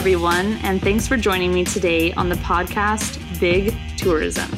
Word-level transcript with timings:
everyone, 0.00 0.54
and 0.62 0.80
thanks 0.80 1.06
for 1.06 1.18
joining 1.18 1.52
me 1.52 1.62
today 1.62 2.10
on 2.14 2.30
the 2.30 2.34
podcast 2.36 3.20
Big 3.38 3.76
Tourism. 3.98 4.50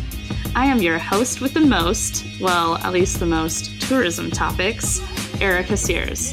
I 0.54 0.66
am 0.66 0.80
your 0.80 1.00
host 1.00 1.40
with 1.40 1.52
the 1.52 1.60
most, 1.60 2.24
well, 2.40 2.76
at 2.76 2.92
least 2.92 3.18
the 3.18 3.26
most 3.26 3.80
tourism 3.82 4.30
topics, 4.30 5.00
Erica 5.40 5.76
Sears. 5.76 6.32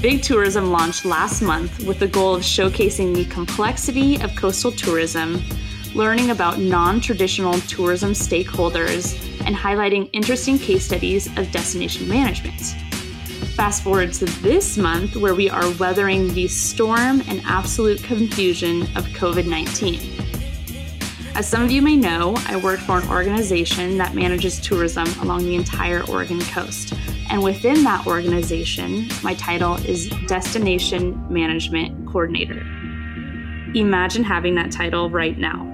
Big 0.00 0.20
Tourism 0.20 0.72
launched 0.72 1.04
last 1.04 1.42
month 1.42 1.86
with 1.86 2.00
the 2.00 2.08
goal 2.08 2.34
of 2.34 2.42
showcasing 2.42 3.14
the 3.14 3.24
complexity 3.26 4.20
of 4.20 4.34
coastal 4.34 4.72
tourism, 4.72 5.40
learning 5.94 6.30
about 6.30 6.58
non 6.58 7.00
traditional 7.00 7.54
tourism 7.60 8.14
stakeholders, 8.14 9.14
and 9.46 9.54
highlighting 9.54 10.10
interesting 10.12 10.58
case 10.58 10.84
studies 10.84 11.28
of 11.38 11.52
destination 11.52 12.08
management. 12.08 12.74
Fast 13.54 13.84
forward 13.84 14.12
to 14.14 14.24
this 14.42 14.76
month, 14.76 15.14
where 15.14 15.36
we 15.36 15.48
are 15.48 15.70
weathering 15.74 16.34
the 16.34 16.48
storm 16.48 17.22
and 17.28 17.40
absolute 17.44 18.02
confusion 18.02 18.82
of 18.96 19.06
COVID 19.10 19.46
19. 19.46 20.00
As 21.36 21.48
some 21.48 21.62
of 21.62 21.70
you 21.70 21.80
may 21.80 21.94
know, 21.94 22.34
I 22.48 22.56
work 22.56 22.80
for 22.80 22.98
an 22.98 23.08
organization 23.08 23.96
that 23.98 24.12
manages 24.12 24.58
tourism 24.60 25.06
along 25.20 25.44
the 25.44 25.54
entire 25.54 26.02
Oregon 26.10 26.40
coast. 26.40 26.94
And 27.30 27.44
within 27.44 27.84
that 27.84 28.08
organization, 28.08 29.08
my 29.22 29.34
title 29.34 29.76
is 29.86 30.08
Destination 30.26 31.24
Management 31.32 32.08
Coordinator. 32.08 32.58
Imagine 33.76 34.24
having 34.24 34.56
that 34.56 34.72
title 34.72 35.10
right 35.10 35.38
now. 35.38 35.70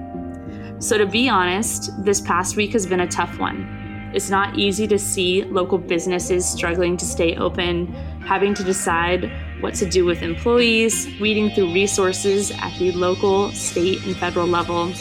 So, 0.77 0.99
to 0.99 1.07
be 1.07 1.29
honest, 1.29 1.89
this 2.05 2.21
past 2.21 2.55
week 2.55 2.73
has 2.73 2.85
been 2.85 2.99
a 2.99 3.07
tough 3.07 3.39
one. 3.39 3.80
It's 4.13 4.29
not 4.29 4.57
easy 4.57 4.87
to 4.87 4.99
see 4.99 5.43
local 5.43 5.77
businesses 5.77 6.45
struggling 6.45 6.97
to 6.97 7.05
stay 7.05 7.35
open, 7.37 7.87
having 8.25 8.53
to 8.55 8.63
decide 8.63 9.31
what 9.61 9.73
to 9.75 9.85
do 9.85 10.03
with 10.03 10.21
employees, 10.21 11.07
weeding 11.19 11.51
through 11.51 11.73
resources 11.73 12.51
at 12.51 12.77
the 12.77 12.91
local, 12.91 13.51
state, 13.51 14.05
and 14.05 14.15
federal 14.17 14.47
level, 14.47 14.91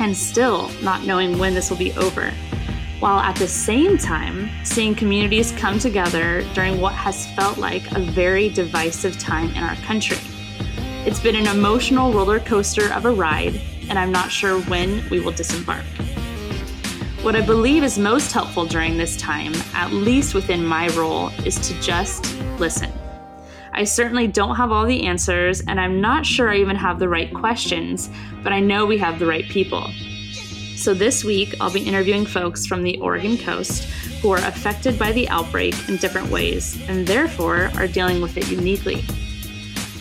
and 0.00 0.16
still 0.16 0.70
not 0.82 1.04
knowing 1.04 1.38
when 1.38 1.52
this 1.52 1.68
will 1.68 1.76
be 1.76 1.92
over, 1.94 2.32
while 3.00 3.18
at 3.18 3.36
the 3.36 3.48
same 3.48 3.98
time 3.98 4.48
seeing 4.64 4.94
communities 4.94 5.52
come 5.52 5.78
together 5.78 6.42
during 6.54 6.80
what 6.80 6.94
has 6.94 7.26
felt 7.32 7.58
like 7.58 7.90
a 7.92 8.00
very 8.00 8.48
divisive 8.48 9.18
time 9.18 9.50
in 9.50 9.62
our 9.62 9.76
country. 9.76 10.18
It's 11.04 11.20
been 11.20 11.36
an 11.36 11.48
emotional 11.48 12.12
roller 12.12 12.40
coaster 12.40 12.92
of 12.92 13.04
a 13.04 13.10
ride, 13.10 13.60
and 13.90 13.98
I'm 13.98 14.12
not 14.12 14.30
sure 14.30 14.60
when 14.62 15.08
we 15.10 15.20
will 15.20 15.32
disembark. 15.32 15.84
What 17.28 17.36
I 17.36 17.42
believe 17.42 17.84
is 17.84 17.98
most 17.98 18.32
helpful 18.32 18.64
during 18.64 18.96
this 18.96 19.14
time, 19.18 19.52
at 19.74 19.92
least 19.92 20.32
within 20.32 20.64
my 20.64 20.88
role, 20.96 21.28
is 21.44 21.56
to 21.68 21.78
just 21.78 22.34
listen. 22.58 22.90
I 23.74 23.84
certainly 23.84 24.26
don't 24.26 24.56
have 24.56 24.72
all 24.72 24.86
the 24.86 25.04
answers, 25.04 25.60
and 25.68 25.78
I'm 25.78 26.00
not 26.00 26.24
sure 26.24 26.48
I 26.48 26.56
even 26.56 26.76
have 26.76 26.98
the 26.98 27.08
right 27.10 27.30
questions, 27.34 28.08
but 28.42 28.54
I 28.54 28.60
know 28.60 28.86
we 28.86 28.96
have 28.96 29.18
the 29.18 29.26
right 29.26 29.46
people. 29.46 29.90
So 30.74 30.94
this 30.94 31.22
week, 31.22 31.54
I'll 31.60 31.70
be 31.70 31.86
interviewing 31.86 32.24
folks 32.24 32.64
from 32.64 32.82
the 32.82 32.98
Oregon 32.98 33.36
coast 33.36 33.84
who 34.22 34.30
are 34.30 34.38
affected 34.38 34.98
by 34.98 35.12
the 35.12 35.28
outbreak 35.28 35.74
in 35.86 35.98
different 35.98 36.30
ways 36.30 36.80
and 36.88 37.06
therefore 37.06 37.70
are 37.74 37.86
dealing 37.86 38.22
with 38.22 38.38
it 38.38 38.48
uniquely. 38.50 39.04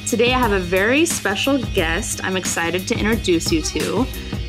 Today, 0.08 0.34
I 0.34 0.40
have 0.40 0.54
a 0.54 0.60
very 0.60 1.06
special 1.06 1.62
guest 1.74 2.24
I'm 2.24 2.38
excited 2.38 2.88
to 2.88 2.98
introduce 2.98 3.52
you 3.52 3.62
to. 3.64 4.08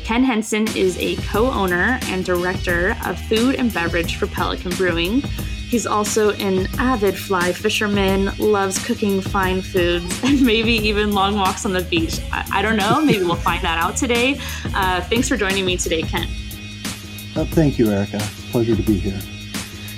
Ken 0.09 0.23
Henson 0.23 0.67
is 0.75 0.97
a 0.97 1.17
co 1.17 1.51
owner 1.51 1.99
and 2.05 2.25
director 2.25 2.97
of 3.05 3.19
food 3.27 3.53
and 3.53 3.71
beverage 3.71 4.15
for 4.15 4.25
Pelican 4.25 4.71
Brewing, 4.71 5.21
He's 5.69 5.85
also 5.85 6.31
an 6.31 6.67
avid 6.79 7.15
fly 7.15 7.53
fisherman, 7.53 8.35
loves 8.39 8.83
cooking 8.83 9.21
fine 9.21 9.61
foods, 9.61 10.19
and 10.23 10.41
maybe 10.41 10.71
even 10.71 11.11
long 11.11 11.35
walks 11.35 11.63
on 11.63 11.73
the 11.73 11.83
beach. 11.83 12.19
I, 12.31 12.43
I 12.53 12.61
don't 12.63 12.75
know. 12.75 12.99
Maybe 13.05 13.23
we'll 13.23 13.35
find 13.35 13.63
that 13.63 13.77
out 13.77 13.95
today. 13.95 14.39
Uh, 14.73 14.99
thanks 15.01 15.29
for 15.29 15.37
joining 15.37 15.63
me 15.63 15.77
today, 15.77 16.01
Ken. 16.01 16.27
Uh, 17.35 17.45
thank 17.45 17.77
you, 17.77 17.91
Erica. 17.91 18.17
Pleasure 18.49 18.75
to 18.75 18.81
be 18.81 18.97
here. 18.97 19.38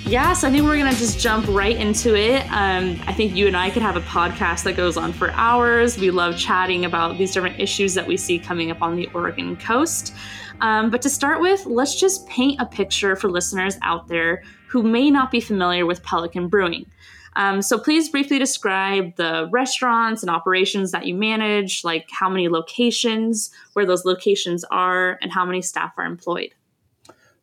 Yeah, 0.06 0.34
so 0.34 0.48
I 0.48 0.52
think 0.52 0.64
we're 0.64 0.78
gonna 0.78 0.92
just 0.92 1.20
jump 1.20 1.48
right 1.48 1.78
into 1.78 2.16
it. 2.16 2.42
Um, 2.52 3.00
I 3.08 3.14
think 3.14 3.34
you 3.34 3.48
and 3.48 3.56
I 3.56 3.70
could 3.70 3.82
have 3.82 3.96
a 3.96 4.02
podcast 4.02 4.64
that 4.64 4.74
goes 4.76 4.98
on 4.98 5.14
for 5.14 5.32
hours. 5.32 5.98
We 5.98 6.12
love 6.12 6.38
chatting 6.38 6.84
about 6.84 7.18
these 7.18 7.34
different 7.34 7.60
issues 7.60 7.94
that 7.94 8.06
we 8.06 8.18
see 8.18 8.38
coming 8.38 8.72
up 8.72 8.82
on 8.82 8.96
the 8.96 9.08
Oregon 9.14 9.56
coast. 9.56 10.14
Um, 10.60 10.90
but 10.90 11.02
to 11.04 11.10
start 11.10 11.40
with, 11.40 11.66
let's 11.66 11.96
just 11.96 12.28
paint 12.28 12.60
a 12.60 12.66
picture 12.66 13.16
for 13.16 13.30
listeners 13.30 13.78
out 13.84 14.08
there 14.08 14.44
who 14.68 14.84
may 14.84 15.10
not 15.10 15.32
be 15.32 15.40
familiar 15.40 15.86
with 15.86 16.04
Pelican 16.04 16.50
Brewing. 16.50 16.86
Um, 17.36 17.62
so 17.62 17.80
please 17.80 18.10
briefly 18.10 18.38
describe 18.38 19.16
the 19.16 19.48
restaurants 19.52 20.22
and 20.24 20.30
operations 20.30 20.92
that 20.92 21.06
you 21.06 21.16
manage, 21.16 21.84
like 21.84 22.10
how 22.12 22.30
many 22.30 22.50
locations, 22.50 23.52
where 23.74 23.86
those 23.86 24.04
locations 24.04 24.64
are, 24.66 25.18
and 25.22 25.32
how 25.32 25.46
many 25.46 25.62
staff 25.62 25.94
are 25.98 26.06
employed. 26.06 26.54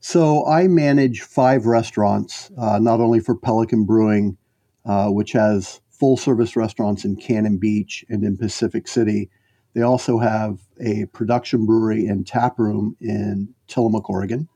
So 0.00 0.46
I 0.46 0.68
manage 0.68 1.22
five 1.22 1.66
restaurants, 1.66 2.50
uh, 2.56 2.78
not 2.78 3.00
only 3.00 3.20
for 3.20 3.36
Pelican 3.36 3.84
Brewing, 3.84 4.36
uh, 4.84 5.08
which 5.08 5.32
has 5.32 5.80
full 5.90 6.16
service 6.16 6.54
restaurants 6.54 7.04
in 7.04 7.16
Cannon 7.16 7.58
Beach 7.58 8.04
and 8.08 8.22
in 8.22 8.36
Pacific 8.36 8.86
City. 8.86 9.28
They 9.74 9.82
also 9.82 10.18
have 10.18 10.60
a 10.80 11.06
production 11.06 11.66
brewery 11.66 12.06
and 12.06 12.26
tap 12.26 12.58
room 12.58 12.96
in 13.00 13.54
Tillamook, 13.66 14.08
Oregon. 14.08 14.48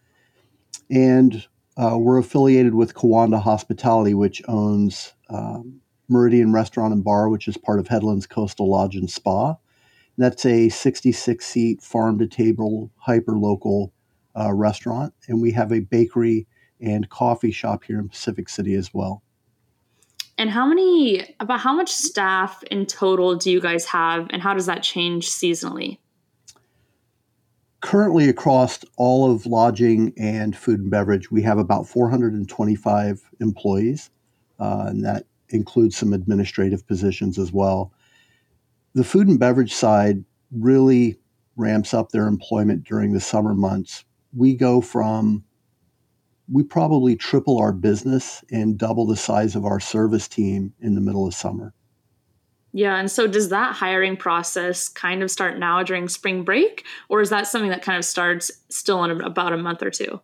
And 0.91 1.47
uh, 1.77 1.99
we're 1.99 2.19
affiliated 2.19 2.75
with 2.75 2.95
Kiwanda 2.95 3.43
Hospitality, 3.43 4.15
which 4.15 4.43
owns 4.47 5.15
um, 5.29 5.81
Meridian 6.09 6.53
Restaurant 6.53 6.93
and 6.93 7.03
Bar, 7.03 7.29
which 7.29 7.49
is 7.49 7.57
part 7.57 7.81
of 7.81 7.89
Headlands 7.89 8.27
Coastal 8.27 8.71
Lodge 8.71 8.95
and 8.95 9.11
Spa. 9.11 9.57
That's 10.17 10.45
a 10.47 10.69
66 10.69 11.45
seat 11.45 11.83
farm 11.83 12.19
to 12.19 12.27
table 12.27 12.93
hyper 12.97 13.37
local 13.37 13.93
uh, 14.39 14.53
restaurant. 14.53 15.15
And 15.29 15.41
we 15.41 15.53
have 15.53 15.73
a 15.73 15.81
bakery 15.81 16.47
and 16.81 17.09
coffee 17.09 17.53
shop 17.53 17.85
here 17.85 17.99
in 17.99 18.09
Pacific 18.09 18.49
City 18.49 18.75
as 18.75 18.93
well. 18.93 19.23
And 20.39 20.51
how 20.51 20.67
many, 20.67 21.37
about 21.41 21.61
how 21.61 21.75
much 21.75 21.93
staff 21.93 22.63
in 22.65 22.87
total 22.87 23.37
do 23.37 23.51
you 23.51 23.61
guys 23.61 23.85
have, 23.87 24.27
and 24.31 24.43
how 24.43 24.55
does 24.55 24.67
that 24.67 24.83
change 24.83 25.29
seasonally? 25.29 25.99
currently 27.83 28.29
across 28.29 28.79
all 28.97 29.31
of 29.31 29.45
lodging 29.45 30.15
and 30.17 30.57
food 30.57 30.81
and 30.81 30.91
beverage, 30.91 31.31
we 31.31 31.43
have 31.43 31.59
about 31.59 31.87
425 31.87 33.21
employees, 33.41 34.09
uh, 34.59 34.87
and 34.87 35.05
that 35.05 35.27
includes 35.51 35.97
some 35.97 36.13
administrative 36.13 36.87
positions 36.87 37.39
as 37.39 37.53
well. 37.53 37.93
The 38.95 39.05
food 39.05 39.29
and 39.29 39.39
beverage 39.39 39.75
side 39.75 40.25
really 40.53 41.19
ramps 41.57 41.93
up 41.93 42.11
their 42.11 42.29
employment 42.29 42.85
during 42.85 43.13
the 43.13 43.21
summer 43.21 43.53
months. 43.53 44.05
We 44.35 44.55
go 44.55 44.81
from 44.81 45.45
we 46.51 46.63
probably 46.63 47.17
triple 47.17 47.59
our 47.59 47.73
business 47.73 48.45
and 48.51 48.77
double 48.77 49.07
the 49.07 49.17
size 49.17 49.57
of 49.57 49.65
our 49.65 49.81
service 49.81 50.29
team 50.29 50.75
in 50.81 50.95
the 50.95 51.01
middle 51.01 51.27
of 51.27 51.35
summer. 51.35 51.73
Yeah. 52.73 52.97
And 52.97 53.11
so 53.11 53.27
does 53.27 53.51
that 53.51 53.75
hiring 53.75 54.17
process 54.17 54.89
kind 54.89 55.23
of 55.23 55.31
start 55.31 55.59
now 55.59 55.83
during 55.83 56.09
spring 56.09 56.43
break, 56.43 56.85
or 57.09 57.21
is 57.21 57.31
that 57.31 57.47
something 57.47 57.71
that 57.71 57.83
kind 57.83 57.99
of 57.99 58.05
starts 58.05 58.51
still 58.71 59.05
in 59.05 59.21
about 59.21 59.53
a 59.53 59.59
month 59.59 59.83
or 59.83 59.91
two? 59.91 60.21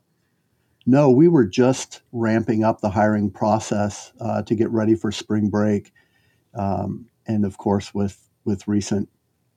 No, 0.86 1.10
we 1.10 1.28
were 1.28 1.44
just 1.44 2.00
ramping 2.12 2.64
up 2.64 2.80
the 2.80 2.88
hiring 2.88 3.30
process 3.30 4.12
uh, 4.20 4.42
to 4.42 4.54
get 4.54 4.70
ready 4.70 4.94
for 4.94 5.12
spring 5.12 5.50
break. 5.50 5.92
Um, 6.54 7.06
and 7.26 7.44
of 7.44 7.58
course, 7.58 7.92
with, 7.92 8.18
with 8.46 8.66
recent 8.66 9.10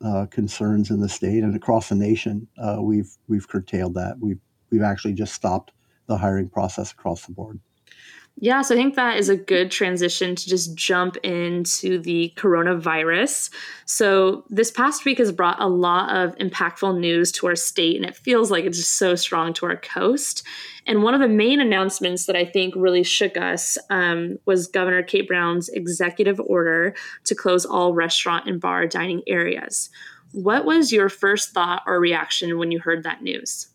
uh, 0.03 0.25
concerns 0.27 0.89
in 0.89 0.99
the 0.99 1.09
state 1.09 1.43
and 1.43 1.55
across 1.55 1.89
the 1.89 1.95
nation, 1.95 2.47
uh, 2.57 2.77
we've, 2.81 3.17
we've 3.27 3.47
curtailed 3.47 3.93
that. 3.95 4.17
We've, 4.19 4.39
we've 4.69 4.81
actually 4.81 5.13
just 5.13 5.33
stopped 5.33 5.71
the 6.07 6.17
hiring 6.17 6.49
process 6.49 6.91
across 6.91 7.25
the 7.25 7.33
board. 7.33 7.59
Yeah, 8.37 8.63
so 8.63 8.73
I 8.73 8.77
think 8.77 8.95
that 8.95 9.17
is 9.17 9.29
a 9.29 9.37
good 9.37 9.69
transition 9.69 10.35
to 10.35 10.49
just 10.49 10.75
jump 10.75 11.15
into 11.17 11.99
the 11.99 12.33
coronavirus. 12.37 13.51
So, 13.85 14.45
this 14.49 14.71
past 14.71 15.05
week 15.05 15.19
has 15.19 15.31
brought 15.31 15.61
a 15.61 15.67
lot 15.67 16.15
of 16.15 16.35
impactful 16.37 16.99
news 16.99 17.31
to 17.33 17.47
our 17.47 17.55
state, 17.55 17.97
and 17.97 18.05
it 18.05 18.15
feels 18.15 18.49
like 18.49 18.65
it's 18.65 18.79
just 18.79 18.97
so 18.97 19.13
strong 19.13 19.53
to 19.53 19.67
our 19.67 19.75
coast. 19.75 20.43
And 20.87 21.03
one 21.03 21.13
of 21.13 21.19
the 21.19 21.27
main 21.27 21.59
announcements 21.59 22.25
that 22.25 22.35
I 22.35 22.45
think 22.45 22.73
really 22.75 23.03
shook 23.03 23.37
us 23.37 23.77
um, 23.91 24.37
was 24.45 24.67
Governor 24.67 25.03
Kate 25.03 25.27
Brown's 25.27 25.69
executive 25.69 26.39
order 26.39 26.95
to 27.25 27.35
close 27.35 27.65
all 27.65 27.93
restaurant 27.93 28.47
and 28.47 28.59
bar 28.59 28.87
dining 28.87 29.21
areas. 29.27 29.89
What 30.31 30.65
was 30.65 30.91
your 30.91 31.09
first 31.09 31.51
thought 31.51 31.83
or 31.85 31.99
reaction 31.99 32.57
when 32.57 32.71
you 32.71 32.79
heard 32.79 33.03
that 33.03 33.21
news? 33.21 33.67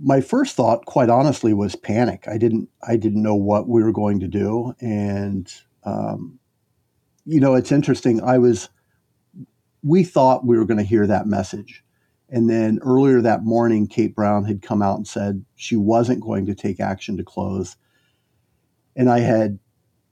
My 0.00 0.20
first 0.20 0.54
thought, 0.56 0.86
quite 0.86 1.10
honestly, 1.10 1.52
was 1.52 1.74
panic. 1.74 2.24
I 2.28 2.38
didn't 2.38 2.68
I 2.86 2.96
didn't 2.96 3.22
know 3.22 3.34
what 3.34 3.68
we 3.68 3.82
were 3.82 3.92
going 3.92 4.20
to 4.20 4.28
do, 4.28 4.74
and 4.80 5.52
um, 5.84 6.38
you 7.24 7.40
know, 7.40 7.54
it's 7.54 7.72
interesting. 7.72 8.22
I 8.22 8.38
was 8.38 8.68
we 9.82 10.04
thought 10.04 10.46
we 10.46 10.56
were 10.56 10.64
going 10.64 10.78
to 10.78 10.84
hear 10.84 11.06
that 11.06 11.26
message, 11.26 11.84
and 12.28 12.48
then 12.48 12.78
earlier 12.82 13.20
that 13.20 13.44
morning, 13.44 13.86
Kate 13.86 14.14
Brown 14.14 14.44
had 14.44 14.62
come 14.62 14.82
out 14.82 14.96
and 14.96 15.08
said 15.08 15.44
she 15.56 15.76
wasn't 15.76 16.22
going 16.22 16.46
to 16.46 16.54
take 16.54 16.80
action 16.80 17.16
to 17.16 17.24
close, 17.24 17.76
and 18.94 19.10
I 19.10 19.20
had 19.20 19.58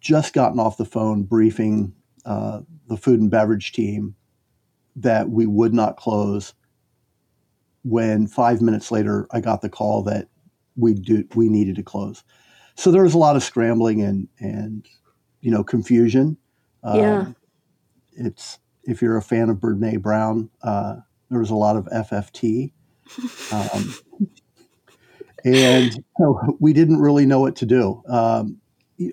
just 0.00 0.32
gotten 0.32 0.60
off 0.60 0.76
the 0.76 0.84
phone 0.84 1.22
briefing 1.24 1.94
uh, 2.24 2.60
the 2.88 2.96
food 2.96 3.20
and 3.20 3.30
beverage 3.30 3.72
team 3.72 4.14
that 4.96 5.28
we 5.28 5.46
would 5.46 5.74
not 5.74 5.96
close 5.96 6.54
when 7.86 8.26
five 8.26 8.60
minutes 8.60 8.90
later 8.90 9.28
I 9.30 9.40
got 9.40 9.62
the 9.62 9.68
call 9.68 10.02
that 10.04 10.28
we 10.76 10.94
do 10.94 11.24
we 11.34 11.48
needed 11.48 11.76
to 11.76 11.82
close. 11.82 12.24
So 12.74 12.90
there 12.90 13.02
was 13.02 13.14
a 13.14 13.18
lot 13.18 13.36
of 13.36 13.42
scrambling 13.42 14.02
and 14.02 14.28
and 14.38 14.86
you 15.40 15.50
know 15.50 15.62
confusion. 15.62 16.36
Yeah. 16.84 17.18
Um, 17.18 17.36
it's 18.12 18.58
if 18.84 19.02
you're 19.02 19.16
a 19.16 19.22
fan 19.22 19.50
of 19.50 19.58
Brene 19.58 20.00
Brown, 20.00 20.50
uh, 20.62 20.96
there 21.30 21.40
was 21.40 21.50
a 21.50 21.56
lot 21.56 21.76
of 21.76 21.86
FFT. 21.86 22.72
Um, 23.52 23.94
and 25.44 25.94
you 25.94 26.02
know, 26.18 26.56
we 26.60 26.72
didn't 26.72 27.00
really 27.00 27.26
know 27.26 27.40
what 27.40 27.56
to 27.56 27.66
do. 27.66 28.02
Um, 28.08 28.60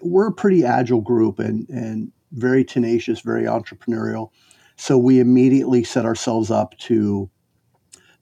we're 0.02 0.28
a 0.28 0.34
pretty 0.34 0.64
agile 0.64 1.02
group 1.02 1.40
and, 1.40 1.68
and 1.70 2.12
very 2.32 2.64
tenacious, 2.64 3.22
very 3.22 3.44
entrepreneurial. 3.44 4.30
So 4.76 4.98
we 4.98 5.20
immediately 5.20 5.84
set 5.84 6.06
ourselves 6.06 6.50
up 6.50 6.78
to 6.80 7.30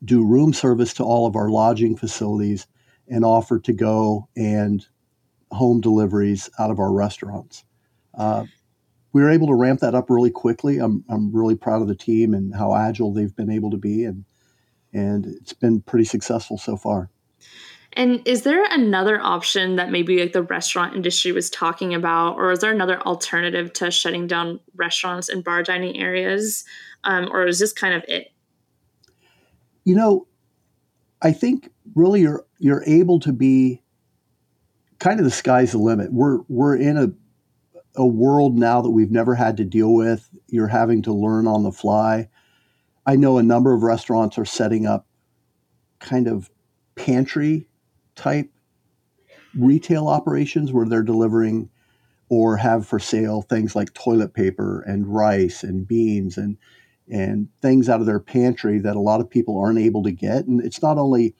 do 0.04 0.26
room 0.26 0.54
service 0.54 0.94
to 0.96 1.04
all 1.04 1.28
of 1.28 1.36
our 1.36 1.50
lodging 1.50 1.96
facilities 1.96 2.68
and 3.08 3.24
offer 3.26 3.60
to 3.60 3.74
go 3.74 4.28
and 4.36 4.86
home 5.52 5.82
deliveries 5.82 6.50
out 6.60 6.72
of 6.72 6.80
our 6.80 6.92
restaurants. 6.92 7.64
Uh, 8.18 8.46
we 9.14 9.22
were 9.22 9.30
able 9.30 9.48
to 9.48 9.56
ramp 9.56 9.82
that 9.82 9.96
up 9.96 10.10
really 10.10 10.32
quickly. 10.32 10.80
I'm, 10.80 11.04
I'm 11.10 11.36
really 11.36 11.56
proud 11.56 11.82
of 11.82 11.88
the 11.88 11.96
team 11.96 12.34
and 12.34 12.56
how 12.56 12.76
agile 12.76 13.14
they've 13.14 13.36
been 13.36 13.52
able 13.52 13.72
to 13.72 13.78
be, 13.78 14.06
and 14.06 14.26
and 14.94 15.26
it's 15.26 15.54
been 15.54 15.82
pretty 15.82 16.06
successful 16.06 16.58
so 16.58 16.76
far. 16.76 17.10
And 17.94 18.26
is 18.26 18.44
there 18.44 18.64
another 18.70 19.22
option 19.22 19.76
that 19.76 19.90
maybe 19.90 20.20
like 20.20 20.34
the 20.34 20.44
restaurant 20.44 20.96
industry 20.96 21.32
was 21.32 21.50
talking 21.50 21.94
about, 21.94 22.36
or 22.36 22.52
is 22.52 22.60
there 22.60 22.72
another 22.72 23.02
alternative 23.02 23.74
to 23.74 23.92
shutting 23.92 24.28
down 24.28 24.60
restaurants 24.76 25.28
and 25.28 25.44
bar 25.44 25.64
dining 25.64 25.98
areas, 25.98 26.64
um, 27.04 27.30
or 27.32 27.46
is 27.48 27.60
this 27.60 27.74
kind 27.74 27.94
of 27.94 28.04
it? 28.08 28.31
You 29.84 29.96
know, 29.96 30.28
I 31.22 31.32
think 31.32 31.72
really 31.96 32.22
you're 32.22 32.46
you're 32.60 32.84
able 32.86 33.20
to 33.22 33.34
be 33.34 33.82
kind 35.00 35.20
of 35.20 35.26
the 35.26 35.32
sky's 35.32 35.72
the 35.72 35.78
limit. 35.78 36.12
We're 36.14 36.40
we're 36.48 36.76
in 36.76 36.98
a 36.98 37.12
a 37.96 38.06
world 38.06 38.58
now 38.58 38.82
that 38.82 38.92
we've 38.92 39.12
never 39.12 39.36
had 39.36 39.58
to 39.58 39.66
deal 39.66 39.94
with. 39.94 40.30
You're 40.48 40.68
having 40.68 41.02
to 41.04 41.14
learn 41.14 41.48
on 41.48 41.64
the 41.64 41.72
fly. 41.72 42.30
I 43.06 43.16
know 43.16 43.38
a 43.38 43.44
number 43.44 43.74
of 43.74 43.84
restaurants 43.84 44.38
are 44.38 44.46
setting 44.46 44.86
up 44.86 45.08
kind 46.00 46.28
of 46.28 46.50
pantry 46.96 47.68
type 48.16 48.50
retail 49.56 50.08
operations 50.08 50.72
where 50.72 50.86
they're 50.86 51.04
delivering 51.04 51.70
or 52.30 52.58
have 52.58 52.88
for 52.88 53.00
sale 53.00 53.42
things 53.42 53.76
like 53.76 53.94
toilet 53.94 54.34
paper 54.34 54.82
and 54.82 55.14
rice 55.14 55.64
and 55.64 55.88
beans 55.88 56.38
and 56.38 56.58
and 57.12 57.50
things 57.62 57.90
out 57.90 58.00
of 58.00 58.06
their 58.06 58.20
pantry 58.20 58.80
that 58.80 58.96
a 58.96 59.00
lot 59.00 59.20
of 59.20 59.30
people 59.30 59.60
aren't 59.60 59.80
able 59.80 60.02
to 60.04 60.12
get. 60.12 60.46
And 60.46 60.64
it's 60.64 60.82
not 60.82 60.98
only 60.98 61.36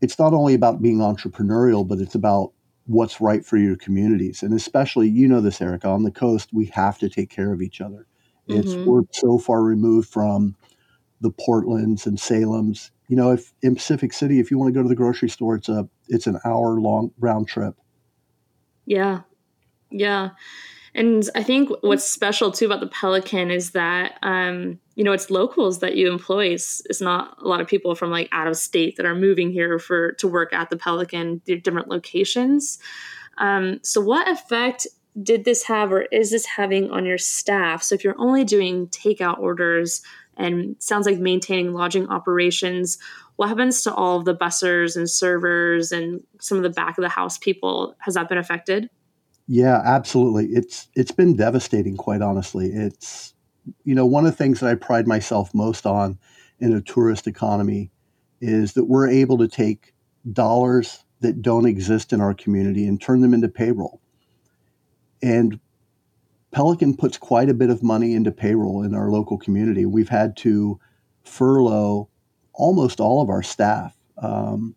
it's 0.00 0.18
not 0.18 0.32
only 0.32 0.54
about 0.54 0.80
being 0.80 0.98
entrepreneurial 0.98 1.86
but 1.86 1.98
it's 1.98 2.14
about 2.14 2.52
what's 2.86 3.20
right 3.20 3.44
for 3.44 3.56
your 3.56 3.76
communities. 3.76 4.42
And 4.42 4.54
especially 4.54 5.08
you 5.08 5.28
know 5.28 5.40
this 5.40 5.60
erica 5.60 5.88
on 5.88 6.04
the 6.04 6.10
coast 6.10 6.50
we 6.52 6.66
have 6.66 6.98
to 6.98 7.08
take 7.08 7.30
care 7.30 7.52
of 7.52 7.60
each 7.60 7.80
other. 7.80 8.06
It's 8.46 8.74
mm-hmm. 8.74 8.88
we're 8.88 9.02
so 9.10 9.38
far 9.38 9.62
removed 9.62 10.08
from 10.08 10.54
the 11.20 11.30
portlands 11.30 12.06
and 12.06 12.18
salems. 12.18 12.90
You 13.08 13.16
know, 13.16 13.32
if 13.32 13.52
in 13.62 13.74
Pacific 13.74 14.12
City, 14.12 14.38
if 14.38 14.50
you 14.50 14.58
want 14.58 14.72
to 14.72 14.78
go 14.78 14.82
to 14.82 14.88
the 14.88 14.94
grocery 14.94 15.28
store, 15.28 15.56
it's 15.56 15.68
a 15.68 15.88
it's 16.08 16.26
an 16.26 16.38
hour 16.44 16.78
long 16.80 17.10
round 17.18 17.48
trip. 17.48 17.74
Yeah, 18.86 19.22
yeah, 19.90 20.30
and 20.94 21.28
I 21.34 21.42
think 21.42 21.70
what's 21.80 22.04
special 22.04 22.52
too 22.52 22.66
about 22.66 22.80
the 22.80 22.86
Pelican 22.86 23.50
is 23.50 23.72
that 23.72 24.18
um, 24.22 24.78
you 24.94 25.04
know 25.04 25.12
it's 25.12 25.30
locals 25.30 25.80
that 25.80 25.96
you 25.96 26.10
employ. 26.10 26.48
It's, 26.48 26.82
it's, 26.88 27.00
not 27.00 27.36
a 27.42 27.48
lot 27.48 27.60
of 27.60 27.66
people 27.66 27.94
from 27.94 28.10
like 28.10 28.28
out 28.32 28.46
of 28.46 28.56
state 28.56 28.96
that 28.96 29.06
are 29.06 29.14
moving 29.14 29.50
here 29.50 29.78
for 29.78 30.12
to 30.12 30.28
work 30.28 30.52
at 30.52 30.70
the 30.70 30.76
Pelican, 30.76 31.42
different 31.44 31.88
locations. 31.88 32.78
Um, 33.38 33.80
so, 33.82 34.00
what 34.00 34.28
effect 34.28 34.86
did 35.22 35.44
this 35.44 35.64
have, 35.64 35.92
or 35.92 36.02
is 36.02 36.30
this 36.30 36.46
having 36.46 36.90
on 36.90 37.04
your 37.04 37.18
staff? 37.18 37.82
So, 37.82 37.94
if 37.94 38.04
you're 38.04 38.18
only 38.18 38.44
doing 38.44 38.86
takeout 38.88 39.38
orders 39.38 40.02
and 40.36 40.76
sounds 40.78 41.06
like 41.06 41.18
maintaining 41.18 41.72
lodging 41.72 42.08
operations. 42.08 42.98
What 43.36 43.48
happens 43.48 43.82
to 43.82 43.94
all 43.94 44.18
of 44.18 44.24
the 44.24 44.34
bussers 44.34 44.96
and 44.96 45.08
servers 45.08 45.92
and 45.92 46.22
some 46.40 46.56
of 46.56 46.62
the 46.62 46.70
back 46.70 46.98
of 46.98 47.02
the 47.02 47.08
house 47.08 47.38
people? 47.38 47.94
Has 48.00 48.14
that 48.14 48.28
been 48.28 48.38
affected? 48.38 48.90
Yeah, 49.46 49.80
absolutely. 49.84 50.46
It's 50.46 50.88
it's 50.94 51.10
been 51.10 51.36
devastating, 51.36 51.96
quite 51.96 52.22
honestly. 52.22 52.68
It's 52.68 53.34
you 53.84 53.94
know 53.94 54.06
one 54.06 54.24
of 54.24 54.32
the 54.32 54.36
things 54.36 54.60
that 54.60 54.70
I 54.70 54.74
pride 54.74 55.06
myself 55.06 55.52
most 55.54 55.86
on 55.86 56.18
in 56.60 56.72
a 56.72 56.80
tourist 56.80 57.26
economy 57.26 57.90
is 58.40 58.72
that 58.74 58.84
we're 58.84 59.08
able 59.08 59.38
to 59.38 59.48
take 59.48 59.92
dollars 60.32 61.04
that 61.20 61.42
don't 61.42 61.66
exist 61.66 62.12
in 62.12 62.20
our 62.20 62.34
community 62.34 62.86
and 62.86 63.00
turn 63.00 63.20
them 63.20 63.34
into 63.34 63.48
payroll. 63.48 64.00
And 65.22 65.60
Pelican 66.52 66.96
puts 66.96 67.16
quite 67.18 67.48
a 67.48 67.54
bit 67.54 67.70
of 67.70 67.82
money 67.82 68.14
into 68.14 68.30
payroll 68.30 68.82
in 68.82 68.94
our 68.94 69.10
local 69.10 69.38
community. 69.38 69.86
We've 69.86 70.08
had 70.08 70.36
to 70.38 70.78
furlough 71.24 72.08
almost 72.52 73.00
all 73.00 73.22
of 73.22 73.30
our 73.30 73.42
staff. 73.42 73.96
Um, 74.18 74.76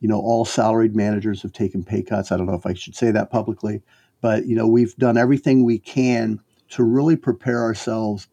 you 0.00 0.08
know, 0.08 0.20
all 0.20 0.44
salaried 0.44 0.96
managers 0.96 1.42
have 1.42 1.52
taken 1.52 1.84
pay 1.84 2.02
cuts. 2.02 2.32
I 2.32 2.36
don't 2.36 2.46
know 2.46 2.54
if 2.54 2.66
I 2.66 2.74
should 2.74 2.96
say 2.96 3.10
that 3.12 3.30
publicly, 3.30 3.82
but 4.22 4.46
you 4.46 4.56
know, 4.56 4.66
we've 4.66 4.96
done 4.96 5.18
everything 5.18 5.64
we 5.64 5.78
can 5.78 6.40
to 6.70 6.82
really 6.82 7.16
prepare 7.16 7.60
ourselves 7.60 8.28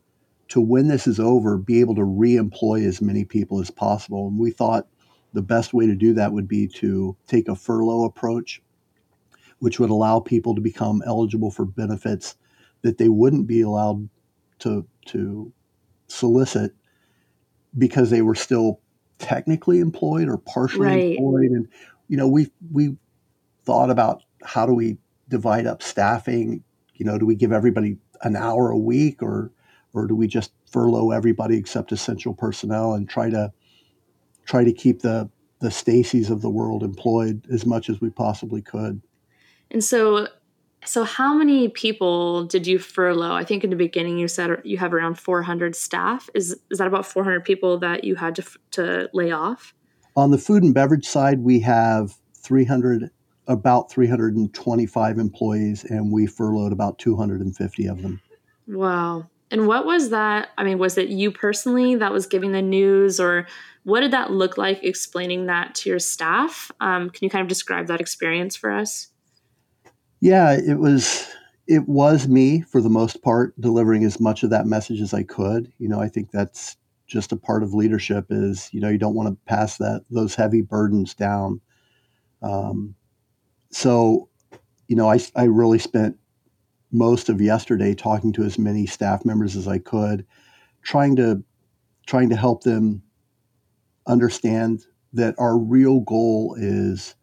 to 0.48 0.62
when 0.62 0.88
this 0.88 1.06
is 1.06 1.20
over, 1.20 1.58
be 1.58 1.82
able 1.82 1.96
to 1.96 2.02
reemploy 2.02 2.88
as 2.88 3.02
many 3.02 3.26
people 3.26 3.60
as 3.60 3.70
possible. 3.70 4.30
And 4.30 4.40
we 4.40 4.52
thought 4.52 4.88
the 5.34 5.42
best 5.42 5.74
way 5.74 5.86
to 5.86 5.96
do 5.96 6.14
that 6.14 6.32
would 6.32 6.48
be 6.48 6.68
to 6.68 7.18
take 7.28 7.50
a 7.50 7.56
furlough 7.56 8.06
approach, 8.06 8.62
which 9.60 9.80
would 9.80 9.90
allow 9.90 10.20
people 10.20 10.56
to 10.56 10.62
become 10.62 11.04
eligible 11.06 11.52
for 11.52 11.66
benefits 11.66 12.36
that 12.82 12.98
they 12.98 13.10
wouldn't 13.10 13.46
be 13.46 13.62
allowed 13.62 14.08
to 14.60 14.86
to 15.08 15.52
solicit 16.08 16.74
because 17.78 18.10
they 18.10 18.22
were 18.22 18.36
still 18.36 18.80
technically 19.18 19.80
employed 19.80 20.28
or 20.28 20.38
partially 20.38 20.86
right. 20.86 21.12
employed 21.12 21.52
and 21.52 21.68
you 22.08 22.18
know 22.18 22.28
we 22.28 22.50
we 22.72 22.96
thought 23.66 23.90
about 23.90 24.24
how 24.44 24.66
do 24.66 24.74
we 24.74 24.98
divide 25.30 25.66
up 25.66 25.82
staffing 25.82 26.64
you 26.96 27.06
know 27.06 27.18
do 27.18 27.26
we 27.26 27.36
give 27.36 27.52
everybody 27.52 27.98
an 28.22 28.36
hour 28.36 28.70
a 28.70 28.78
week 28.78 29.24
or 29.24 29.52
or 29.94 30.06
do 30.06 30.16
we 30.16 30.28
just 30.28 30.52
furlough 30.70 31.12
everybody 31.12 31.58
except 31.58 31.92
essential 31.92 32.34
personnel 32.34 32.94
and 32.94 33.10
try 33.10 33.30
to 33.30 33.52
try 34.46 34.64
to 34.64 34.74
keep 34.74 35.02
the 35.02 35.30
the 35.60 35.72
Stacy's 35.72 36.30
of 36.30 36.42
the 36.42 36.50
world 36.50 36.84
employed 36.84 37.46
as 37.52 37.66
much 37.66 37.90
as 37.90 38.00
we 38.02 38.10
possibly 38.10 38.62
could. 38.62 39.02
And 39.72 39.84
so 39.84 40.28
so, 40.86 41.04
how 41.04 41.34
many 41.34 41.68
people 41.68 42.46
did 42.46 42.66
you 42.66 42.80
furlough? 42.80 43.34
I 43.34 43.44
think 43.44 43.66
in 43.66 43.70
the 43.70 43.76
beginning 43.76 44.18
you 44.18 44.30
said 44.30 44.62
you 44.64 44.78
have 44.78 44.94
around 44.94 45.20
400 45.20 45.76
staff. 45.76 46.30
Is 46.34 46.58
is 46.72 46.78
that 46.78 46.88
about 46.88 47.06
400 47.06 47.44
people 47.44 47.78
that 47.80 48.04
you 48.04 48.16
had 48.16 48.36
to 48.36 48.44
to 48.72 49.10
lay 49.14 49.32
off? 49.32 49.74
On 50.16 50.32
the 50.32 50.38
food 50.38 50.64
and 50.64 50.74
beverage 50.74 51.06
side, 51.06 51.42
we 51.42 51.60
have 51.60 52.16
300, 52.36 53.12
about 53.50 53.92
325 53.92 55.18
employees, 55.18 55.84
and 55.84 56.12
we 56.12 56.28
furloughed 56.28 56.72
about 56.72 57.00
250 57.00 57.88
of 57.88 58.02
them. 58.02 58.22
Wow. 58.68 59.28
And 59.52 59.68
what 59.68 59.86
was 59.86 60.12
that? 60.12 60.50
I 60.58 60.64
mean, 60.64 60.78
was 60.78 60.98
it 60.98 61.10
you 61.10 61.32
personally 61.32 61.96
that 61.96 62.14
was 62.14 62.28
giving 62.28 62.52
the 62.52 62.62
news, 62.62 63.20
or 63.20 63.48
what 63.84 64.02
did 64.02 64.12
that 64.12 64.32
look 64.32 64.58
like 64.58 64.84
explaining 64.84 65.48
that 65.48 65.74
to 65.76 65.90
your 65.90 66.00
staff? 66.00 66.72
Um, 66.80 67.10
can 67.10 67.26
you 67.26 67.30
kind 67.32 67.42
of 67.42 67.48
describe 67.48 67.88
that 67.88 68.00
experience 68.00 68.56
for 68.56 68.72
us? 68.72 69.08
Yeah, 70.22 70.54
it 70.54 70.78
was 70.78 71.28
it 71.68 71.88
was 71.88 72.28
me 72.28 72.62
for 72.62 72.82
the 72.82 72.90
most 72.90 73.24
part 73.24 73.60
delivering 73.60 74.04
as 74.04 74.20
much 74.20 74.44
of 74.44 74.52
that 74.52 74.68
message 74.68 75.02
as 75.02 75.14
I 75.14 75.24
could. 75.24 75.72
You 75.80 75.90
know, 75.90 76.00
I 76.00 76.08
think 76.08 76.30
that's 76.30 76.78
just 77.08 77.32
a 77.32 77.38
part 77.38 77.64
of 77.64 77.74
leadership 77.74 78.28
is 78.30 78.70
you 78.72 78.80
know 78.80 78.90
you 78.90 79.00
don't 79.00 79.16
want 79.16 79.30
to 79.30 79.46
pass 79.48 79.78
that 79.78 80.06
those 80.12 80.36
heavy 80.36 80.62
burdens 80.62 81.16
down. 81.16 81.60
Um, 82.44 82.96
so, 83.72 84.30
you 84.88 84.96
know, 84.96 85.10
I 85.10 85.20
I 85.36 85.44
really 85.44 85.80
spent 85.80 86.18
most 86.92 87.30
of 87.30 87.40
yesterday 87.40 87.94
talking 87.94 88.34
to 88.34 88.44
as 88.44 88.58
many 88.58 88.86
staff 88.86 89.26
members 89.26 89.56
as 89.56 89.68
I 89.68 89.78
could, 89.80 90.26
trying 90.82 91.16
to 91.18 91.44
trying 92.06 92.30
to 92.30 92.36
help 92.36 92.64
them 92.64 93.04
understand 94.08 94.86
that 95.14 95.36
our 95.38 95.58
real 95.58 96.00
goal 96.00 96.56
is 96.58 97.16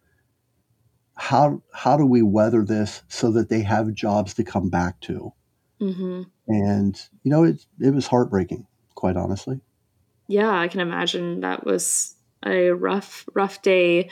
how 1.14 1.62
how 1.72 1.96
do 1.96 2.06
we 2.06 2.22
weather 2.22 2.64
this 2.64 3.02
so 3.08 3.30
that 3.32 3.48
they 3.48 3.62
have 3.62 3.92
jobs 3.94 4.34
to 4.34 4.44
come 4.44 4.68
back 4.68 5.00
to? 5.00 5.32
Mm-hmm. 5.80 6.22
And 6.48 7.00
you 7.22 7.30
know, 7.30 7.44
it 7.44 7.66
it 7.80 7.94
was 7.94 8.06
heartbreaking, 8.06 8.66
quite 8.94 9.16
honestly. 9.16 9.60
Yeah, 10.28 10.56
I 10.56 10.68
can 10.68 10.80
imagine 10.80 11.40
that 11.40 11.64
was 11.64 12.14
a 12.44 12.70
rough 12.70 13.28
rough 13.34 13.62
day. 13.62 14.10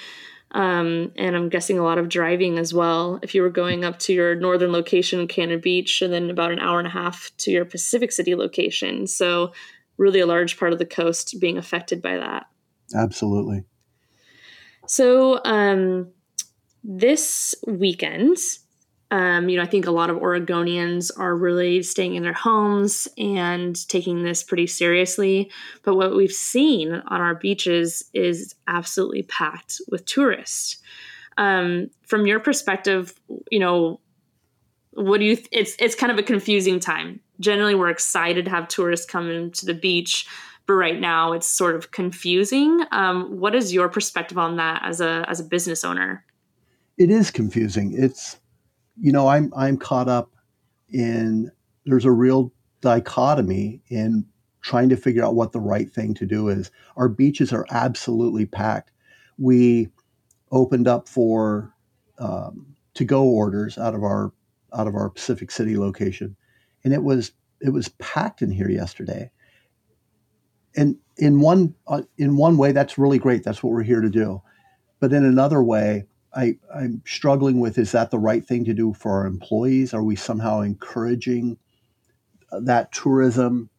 Um, 0.55 1.11
and 1.17 1.35
I'm 1.35 1.49
guessing 1.49 1.81
a 1.81 1.83
lot 1.83 1.99
of 1.99 2.09
driving 2.09 2.59
as 2.59 2.73
well. 2.73 3.19
If 3.23 3.35
you 3.35 3.43
were 3.43 3.51
going 3.51 3.85
up 3.85 3.99
to 4.01 4.13
your 4.13 4.37
northern 4.37 4.71
location, 4.71 5.27
Cannon 5.27 5.61
Beach, 5.61 6.01
and 6.01 6.13
then 6.13 6.31
about 6.31 6.53
an 6.53 6.61
hour 6.61 6.79
and 6.79 6.87
a 6.87 6.93
half 6.93 7.33
to 7.39 7.51
your 7.51 7.65
Pacific 7.65 8.13
City 8.13 8.37
location, 8.37 9.09
so 9.09 9.53
really 9.99 10.21
a 10.21 10.27
large 10.27 10.57
part 10.57 10.73
of 10.73 10.79
the 10.79 10.87
coast 10.87 11.41
being 11.41 11.59
affected 11.59 12.01
by 12.01 12.17
that. 12.17 12.47
Absolutely. 12.95 13.65
So, 14.87 15.41
um, 15.45 16.13
this 16.85 17.55
weekend, 17.67 18.37
um, 19.15 19.49
you 19.49 19.57
know, 19.57 19.63
I 19.63 19.67
think 19.67 19.87
a 19.87 19.93
lot 19.93 20.11
of 20.11 20.17
Oregonians 20.17 21.09
are 21.17 21.37
really 21.37 21.85
staying 21.85 22.17
in 22.17 22.25
their 22.25 22.33
homes 22.33 23.07
and 23.17 23.89
taking 23.89 24.25
this 24.25 24.43
pretty 24.43 24.67
seriously. 24.67 25.53
But 25.85 25.95
what 25.95 26.17
we've 26.17 26.33
seen 26.33 26.95
on 26.95 27.21
our 27.21 27.37
beaches 27.37 28.03
is 28.13 28.57
absolutely 28.67 29.23
packed 29.23 29.81
with 29.89 30.05
tourists. 30.05 30.79
Um, 31.39 31.91
from 32.03 32.27
your 32.27 32.41
perspective, 32.41 33.15
you 33.53 33.61
know, 33.61 34.01
what 34.95 35.19
do 35.19 35.27
you? 35.27 35.37
Th- 35.37 35.49
it's 35.53 35.77
it's 35.79 35.95
kind 35.95 36.11
of 36.11 36.19
a 36.19 36.23
confusing 36.25 36.81
time. 36.81 37.21
Generally, 37.39 37.77
we're 37.77 37.91
excited 37.91 38.47
to 38.47 38.51
have 38.51 38.67
tourists 38.67 39.07
come 39.07 39.53
to 39.53 39.65
the 39.65 39.75
beach, 39.75 40.27
but 40.67 40.73
right 40.73 40.99
now 40.99 41.35
it's 41.35 41.47
sort 41.47 41.77
of 41.77 41.93
confusing. 41.93 42.85
Um, 42.91 43.39
what 43.39 43.55
is 43.55 43.73
your 43.73 43.89
perspective 43.89 44.39
on 44.39 44.57
that 44.57 44.83
as 44.85 45.01
a 45.01 45.25
as 45.29 45.39
a 45.39 45.45
business 45.45 45.85
owner? 45.85 46.25
It 46.99 47.11
is 47.11 47.31
confusing. 47.31 47.95
It's 47.97 48.39
you 48.97 49.13
know 49.13 49.29
I'm 49.29 49.53
I'm 49.57 49.77
caught 49.77 50.09
up 50.09 50.33
in 50.89 51.51
there's 51.85 52.05
a 52.05 52.13
real 52.13 52.53
dichotomy 52.81 53.83
in 53.89 54.27
trying 54.63 54.89
to 54.89 54.97
figure 54.97 55.25
out 55.25 55.35
what 55.35 55.53
the 55.53 55.61
right 55.61 55.93
thing 55.93 56.15
to 56.15 56.27
do 56.27 56.49
is. 56.49 56.71
Our 56.97 57.09
beaches 57.09 57.53
are 57.53 57.67
absolutely 57.71 58.47
packed. 58.47 58.91
We 59.39 59.89
opened 60.51 60.89
up 60.89 61.09
for 61.09 61.75
um, 62.19 62.75
to 62.95 63.05
go 63.05 63.25
orders 63.25 63.77
out 63.77 63.95
of 63.95 64.03
our 64.03 64.33
out 64.73 64.87
of 64.87 64.95
our 64.95 65.11
Pacific 65.11 65.51
City 65.51 65.77
location, 65.77 66.37
and 66.85 66.93
it 66.93 67.03
was 67.03 67.33
it 67.61 67.71
was 67.71 67.89
packed 67.99 68.43
in 68.43 68.51
here 68.51 68.71
yesterday. 68.71 69.31
And 70.77 70.97
in 71.17 71.41
one 71.41 71.75
uh, 71.87 72.03
in 72.17 72.37
one 72.37 72.57
way, 72.57 72.73
that's 72.73 72.99
really 72.99 73.19
great. 73.19 73.45
That's 73.45 73.63
what 73.63 73.73
we're 73.73 73.83
here 73.83 74.01
to 74.01 74.11
do. 74.11 74.43
But 75.01 75.13
in 75.13 75.25
another 75.25 75.63
way, 75.63 76.07
I, 76.37 76.57
I'm 76.75 77.03
struggling 77.07 77.61
with: 77.61 77.79
is 77.79 77.93
that 77.93 78.11
the 78.11 78.19
right 78.19 78.45
thing 78.45 78.65
to 78.65 78.75
do 78.75 78.93
for 78.95 79.13
our 79.13 79.27
employees? 79.27 79.95
Are 79.95 80.03
we 80.03 80.17
somehow 80.17 80.61
encouraging 80.61 81.59
uh, 82.53 82.61
that 82.65 82.93
tourism? 82.93 83.71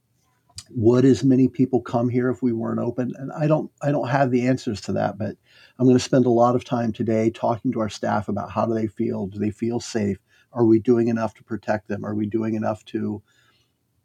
Would 0.72 1.06
as 1.06 1.24
many 1.24 1.48
people 1.48 1.80
come 1.80 2.10
here 2.10 2.30
if 2.30 2.42
we 2.42 2.52
weren't 2.52 2.80
open? 2.80 3.14
And 3.18 3.32
I 3.32 3.48
don't 3.48 3.72
I 3.82 3.92
don't 3.92 4.08
have 4.08 4.32
the 4.32 4.48
answers 4.48 4.82
to 4.82 4.94
that, 4.94 5.18
but 5.18 5.36
I'm 5.78 5.86
going 5.86 5.98
to 5.98 6.04
spend 6.04 6.26
a 6.26 6.30
lot 6.30 6.56
of 6.56 6.64
time 6.64 6.92
today 6.92 7.30
talking 7.30 7.72
to 7.74 7.82
our 7.82 7.90
staff 7.90 8.30
about 8.30 8.52
how 8.52 8.66
do 8.66 8.74
they 8.74 8.88
feel? 8.88 9.28
Do 9.28 9.38
they 9.38 9.52
feel 9.52 9.80
safe? 9.80 10.18
Are 10.54 10.66
we 10.66 10.80
doing 10.80 11.10
enough 11.10 11.34
to 11.36 11.44
protect 11.44 11.88
them? 11.88 12.06
Are 12.06 12.16
we 12.16 12.26
doing 12.26 12.56
enough 12.56 12.84
to 12.86 13.22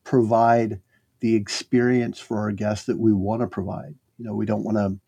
provide 0.04 0.80
the 1.20 1.34
experience 1.34 2.18
for 2.18 2.38
our 2.40 2.52
guests 2.52 2.86
that 2.86 2.98
we 2.98 3.12
want 3.12 3.40
to 3.40 3.46
provide? 3.46 3.94
You 4.18 4.24
know, 4.26 4.34
we 4.34 4.46
don't 4.46 4.64
want 4.64 4.76
to 4.76 4.98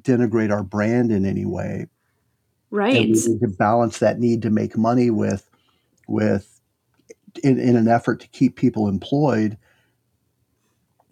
denigrate 0.00 0.52
our 0.52 0.62
brand 0.62 1.10
in 1.10 1.24
any 1.24 1.44
way. 1.44 1.86
Right. 2.74 2.96
And 2.96 3.14
we 3.14 3.28
need 3.34 3.40
to 3.40 3.48
balance 3.56 4.00
that 4.00 4.18
need 4.18 4.42
to 4.42 4.50
make 4.50 4.76
money 4.76 5.08
with 5.08 5.48
with 6.08 6.60
in, 7.44 7.60
in 7.60 7.76
an 7.76 7.86
effort 7.86 8.18
to 8.22 8.28
keep 8.28 8.56
people 8.56 8.88
employed 8.88 9.56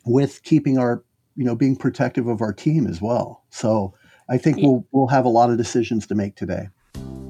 with 0.05 0.43
keeping 0.43 0.77
our 0.77 1.05
you 1.37 1.45
know 1.45 1.55
being 1.55 1.77
protective 1.77 2.27
of 2.27 2.41
our 2.41 2.53
team 2.53 2.89
as 2.89 3.01
well. 3.01 3.45
So 3.51 3.95
I 4.29 4.39
think 4.39 4.57
we'll 4.57 4.85
we'll 4.91 5.07
have 5.07 5.25
a 5.25 5.29
lot 5.29 5.51
of 5.51 5.57
decisions 5.57 6.05
to 6.09 6.17
make 6.17 6.35
today. 6.35 6.69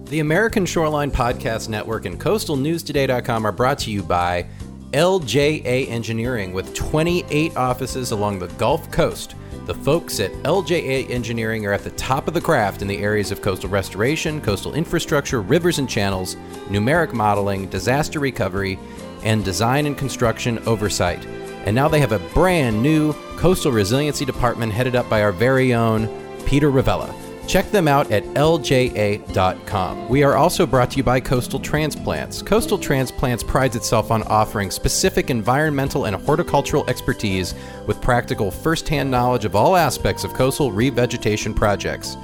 The 0.04 0.20
American 0.20 0.64
Shoreline 0.64 1.10
Podcast 1.10 1.68
Network 1.68 2.06
and 2.06 2.18
CoastalNewsToday.com 2.18 3.46
are 3.46 3.52
brought 3.52 3.78
to 3.80 3.90
you 3.90 4.02
by 4.02 4.46
LJA 4.92 5.90
Engineering 5.90 6.54
with 6.54 6.72
28 6.72 7.54
offices 7.54 8.12
along 8.12 8.38
the 8.38 8.48
Gulf 8.48 8.90
Coast. 8.90 9.34
The 9.64 9.74
folks 9.74 10.18
at 10.18 10.32
LJA 10.42 11.08
Engineering 11.08 11.66
are 11.66 11.72
at 11.72 11.84
the 11.84 11.90
top 11.92 12.26
of 12.26 12.34
the 12.34 12.40
craft 12.40 12.82
in 12.82 12.88
the 12.88 12.98
areas 12.98 13.30
of 13.30 13.42
coastal 13.42 13.70
restoration, 13.70 14.40
coastal 14.40 14.74
infrastructure, 14.74 15.40
rivers 15.40 15.78
and 15.78 15.88
channels, 15.88 16.34
numeric 16.68 17.12
modeling, 17.12 17.68
disaster 17.68 18.18
recovery, 18.18 18.76
and 19.22 19.44
design 19.44 19.86
and 19.86 19.96
construction 19.96 20.58
oversight. 20.66 21.24
And 21.64 21.76
now 21.76 21.86
they 21.86 22.00
have 22.00 22.10
a 22.10 22.18
brand 22.34 22.82
new 22.82 23.12
coastal 23.36 23.70
resiliency 23.70 24.24
department 24.24 24.72
headed 24.72 24.96
up 24.96 25.08
by 25.08 25.22
our 25.22 25.30
very 25.30 25.72
own 25.74 26.08
Peter 26.44 26.68
Ravella. 26.68 27.14
Check 27.48 27.70
them 27.70 27.88
out 27.88 28.10
at 28.10 28.24
lja.com. 28.24 30.08
We 30.08 30.22
are 30.22 30.36
also 30.36 30.64
brought 30.64 30.92
to 30.92 30.96
you 30.96 31.02
by 31.02 31.20
Coastal 31.20 31.58
Transplants. 31.58 32.40
Coastal 32.40 32.78
Transplants 32.78 33.42
prides 33.42 33.76
itself 33.76 34.10
on 34.10 34.22
offering 34.24 34.70
specific 34.70 35.28
environmental 35.28 36.06
and 36.06 36.16
horticultural 36.16 36.88
expertise 36.88 37.54
with 37.86 38.00
practical 38.00 38.50
first-hand 38.50 39.10
knowledge 39.10 39.44
of 39.44 39.56
all 39.56 39.76
aspects 39.76 40.24
of 40.24 40.32
coastal 40.34 40.70
revegetation 40.70 41.54
projects. 41.54 42.16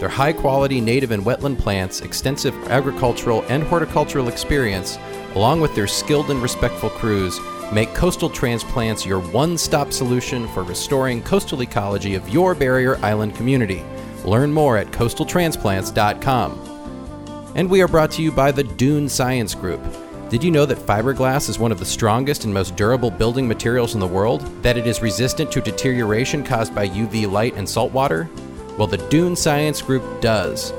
Their 0.00 0.08
high 0.08 0.32
quality 0.32 0.80
native 0.80 1.12
and 1.12 1.24
wetland 1.24 1.58
plants, 1.58 2.00
extensive 2.00 2.54
agricultural 2.68 3.44
and 3.48 3.62
horticultural 3.62 4.28
experience, 4.28 4.98
along 5.34 5.60
with 5.60 5.74
their 5.74 5.86
skilled 5.86 6.30
and 6.30 6.42
respectful 6.42 6.90
crews, 6.90 7.38
make 7.72 7.94
coastal 7.94 8.28
transplants 8.28 9.06
your 9.06 9.20
one 9.20 9.56
stop 9.56 9.92
solution 9.92 10.48
for 10.48 10.62
restoring 10.64 11.22
coastal 11.22 11.62
ecology 11.62 12.16
of 12.16 12.28
your 12.28 12.54
barrier 12.54 12.96
island 13.04 13.34
community. 13.36 13.84
Learn 14.24 14.52
more 14.52 14.76
at 14.76 14.88
coastaltransplants.com. 14.88 17.52
And 17.54 17.70
we 17.70 17.82
are 17.82 17.88
brought 17.88 18.10
to 18.12 18.22
you 18.22 18.32
by 18.32 18.50
the 18.50 18.64
Dune 18.64 19.08
Science 19.08 19.54
Group. 19.54 19.80
Did 20.28 20.42
you 20.42 20.50
know 20.50 20.66
that 20.66 20.78
fiberglass 20.78 21.48
is 21.48 21.58
one 21.58 21.70
of 21.70 21.78
the 21.78 21.84
strongest 21.84 22.44
and 22.44 22.52
most 22.52 22.74
durable 22.74 23.10
building 23.10 23.46
materials 23.46 23.94
in 23.94 24.00
the 24.00 24.06
world? 24.06 24.40
That 24.62 24.76
it 24.76 24.86
is 24.86 25.02
resistant 25.02 25.52
to 25.52 25.60
deterioration 25.60 26.42
caused 26.42 26.74
by 26.74 26.88
UV 26.88 27.30
light 27.30 27.54
and 27.54 27.68
salt 27.68 27.92
water? 27.92 28.28
Well, 28.76 28.88
the 28.88 29.06
Dune 29.08 29.36
Science 29.36 29.82
Group 29.82 30.20
does. 30.20 30.72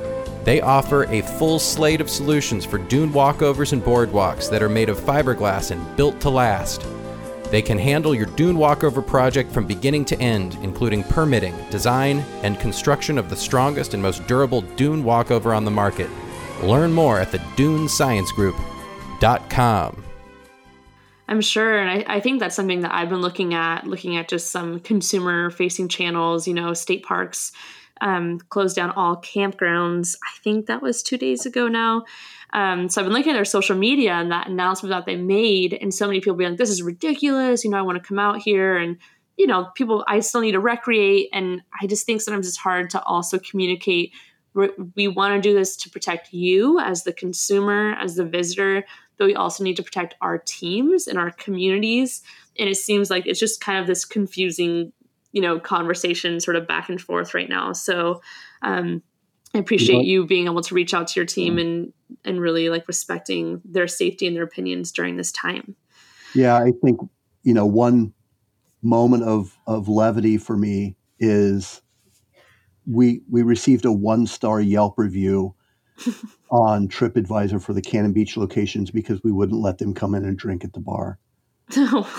They 0.43 0.61
offer 0.61 1.05
a 1.05 1.21
full 1.21 1.59
slate 1.59 2.01
of 2.01 2.09
solutions 2.09 2.65
for 2.65 2.77
dune 2.77 3.11
walkovers 3.11 3.71
and 3.71 3.81
boardwalks 3.81 4.49
that 4.49 4.61
are 4.61 4.69
made 4.69 4.89
of 4.89 4.99
fiberglass 4.99 5.71
and 5.71 5.95
built 5.95 6.19
to 6.21 6.29
last. 6.29 6.85
They 7.51 7.61
can 7.61 7.77
handle 7.77 8.15
your 8.15 8.25
dune 8.25 8.57
walkover 8.57 9.01
project 9.01 9.51
from 9.51 9.67
beginning 9.67 10.05
to 10.05 10.17
end, 10.19 10.57
including 10.61 11.03
permitting, 11.03 11.53
design, 11.69 12.19
and 12.43 12.57
construction 12.59 13.17
of 13.17 13.29
the 13.29 13.35
strongest 13.35 13.93
and 13.93 14.01
most 14.01 14.25
durable 14.27 14.61
dune 14.61 15.03
walkover 15.03 15.53
on 15.53 15.65
the 15.65 15.71
market. 15.71 16.09
Learn 16.63 16.93
more 16.93 17.19
at 17.19 17.31
the 17.31 17.37
dunesciencegroup.com. 17.37 20.03
I'm 21.27 21.41
sure, 21.41 21.79
and 21.79 21.89
I, 21.89 22.05
I, 22.17 22.19
think 22.19 22.39
that's 22.39 22.55
something 22.55 22.81
that 22.81 22.93
I've 22.93 23.09
been 23.09 23.21
looking 23.21 23.55
at, 23.55 23.87
looking 23.87 24.15
at 24.15 24.27
just 24.27 24.51
some 24.51 24.79
consumer-facing 24.79 25.87
channels. 25.87 26.47
You 26.47 26.53
know, 26.53 26.75
state 26.75 27.03
parks 27.03 27.51
um, 28.01 28.39
closed 28.49 28.75
down 28.75 28.91
all 28.91 29.17
campgrounds. 29.17 30.15
I 30.23 30.37
think 30.43 30.67
that 30.67 30.83
was 30.83 31.01
two 31.01 31.17
days 31.17 31.43
ago 31.45 31.67
now. 31.67 32.05
Um, 32.55 32.87
so 32.87 33.01
I've 33.01 33.05
been 33.05 33.13
looking 33.13 33.33
at 33.33 33.35
their 33.35 33.43
social 33.43 33.75
media 33.75 34.13
and 34.13 34.31
that 34.31 34.47
announcement 34.47 34.91
that 34.91 35.05
they 35.05 35.17
made, 35.17 35.73
and 35.73 35.93
so 35.93 36.07
many 36.07 36.21
people 36.21 36.37
be 36.37 36.47
like, 36.47 36.57
"This 36.57 36.69
is 36.69 36.81
ridiculous." 36.81 37.65
You 37.65 37.69
know, 37.69 37.77
I 37.77 37.81
want 37.81 38.01
to 38.01 38.07
come 38.07 38.17
out 38.17 38.41
here, 38.41 38.77
and 38.77 38.97
you 39.37 39.45
know, 39.45 39.65
people, 39.75 40.05
I 40.07 40.21
still 40.21 40.39
need 40.39 40.53
to 40.53 40.61
recreate, 40.61 41.27
and 41.33 41.61
I 41.81 41.87
just 41.87 42.05
think 42.05 42.21
sometimes 42.21 42.47
it's 42.47 42.55
hard 42.55 42.89
to 42.91 43.03
also 43.03 43.37
communicate. 43.39 44.13
We 44.95 45.09
want 45.09 45.35
to 45.35 45.41
do 45.49 45.53
this 45.53 45.75
to 45.77 45.89
protect 45.89 46.31
you 46.31 46.79
as 46.79 47.03
the 47.03 47.11
consumer, 47.11 47.93
as 47.99 48.15
the 48.15 48.23
visitor, 48.23 48.85
but 49.17 49.25
we 49.25 49.35
also 49.35 49.61
need 49.61 49.75
to 49.75 49.83
protect 49.83 50.15
our 50.21 50.37
teams 50.37 51.07
and 51.07 51.19
our 51.19 51.31
communities. 51.31 52.23
And 52.57 52.69
it 52.69 52.77
seems 52.77 53.09
like 53.09 53.27
it's 53.27 53.39
just 53.39 53.59
kind 53.59 53.79
of 53.79 53.87
this 53.87 54.05
confusing, 54.05 54.93
you 55.33 55.41
know, 55.41 55.59
conversation 55.59 56.39
sort 56.39 56.55
of 56.55 56.67
back 56.67 56.87
and 56.87 57.01
forth 57.01 57.33
right 57.33 57.49
now. 57.49 57.73
So, 57.73 58.21
um, 58.61 59.03
I 59.55 59.59
appreciate 59.59 60.05
you 60.05 60.25
being 60.25 60.47
able 60.47 60.61
to 60.61 60.75
reach 60.75 60.93
out 60.93 61.07
to 61.07 61.19
your 61.19 61.25
team 61.25 61.55
mm. 61.55 61.61
and 61.61 61.93
and 62.25 62.41
really 62.41 62.69
like 62.69 62.87
respecting 62.87 63.61
their 63.63 63.87
safety 63.87 64.27
and 64.27 64.35
their 64.35 64.43
opinions 64.43 64.91
during 64.91 65.15
this 65.15 65.31
time. 65.31 65.75
Yeah, 66.33 66.57
I 66.57 66.73
think 66.83 66.99
you 67.43 67.53
know 67.53 67.65
one 67.65 68.13
moment 68.83 69.23
of 69.23 69.57
of 69.65 69.87
levity 69.87 70.37
for 70.37 70.57
me 70.57 70.97
is 71.19 71.81
we 72.85 73.21
we 73.29 73.43
received 73.43 73.85
a 73.85 73.91
one 73.91 74.27
star 74.27 74.59
Yelp 74.59 74.95
review 74.97 75.55
on 76.51 76.89
TripAdvisor 76.89 77.61
for 77.61 77.73
the 77.73 77.81
Cannon 77.81 78.11
Beach 78.11 78.35
locations 78.35 78.91
because 78.91 79.23
we 79.23 79.31
wouldn't 79.31 79.61
let 79.61 79.77
them 79.77 79.93
come 79.93 80.15
in 80.15 80.25
and 80.25 80.37
drink 80.37 80.65
at 80.65 80.73
the 80.73 80.81
bar. 80.81 81.17
No. 81.77 82.05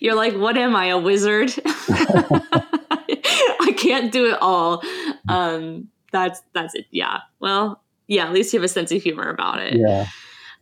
You're 0.00 0.14
like, 0.14 0.34
what 0.34 0.56
am 0.56 0.76
I, 0.76 0.86
a 0.86 0.98
wizard? 0.98 1.52
I 1.66 3.74
can't 3.76 4.12
do 4.12 4.26
it 4.26 4.38
all. 4.40 4.82
Um, 5.28 5.88
that's 6.12 6.42
that's 6.54 6.74
it. 6.74 6.86
Yeah. 6.90 7.18
Well, 7.40 7.82
yeah. 8.06 8.26
At 8.26 8.32
least 8.32 8.52
you 8.52 8.58
have 8.60 8.64
a 8.64 8.68
sense 8.68 8.92
of 8.92 9.02
humor 9.02 9.28
about 9.28 9.60
it. 9.60 9.74
Yeah. 9.74 10.06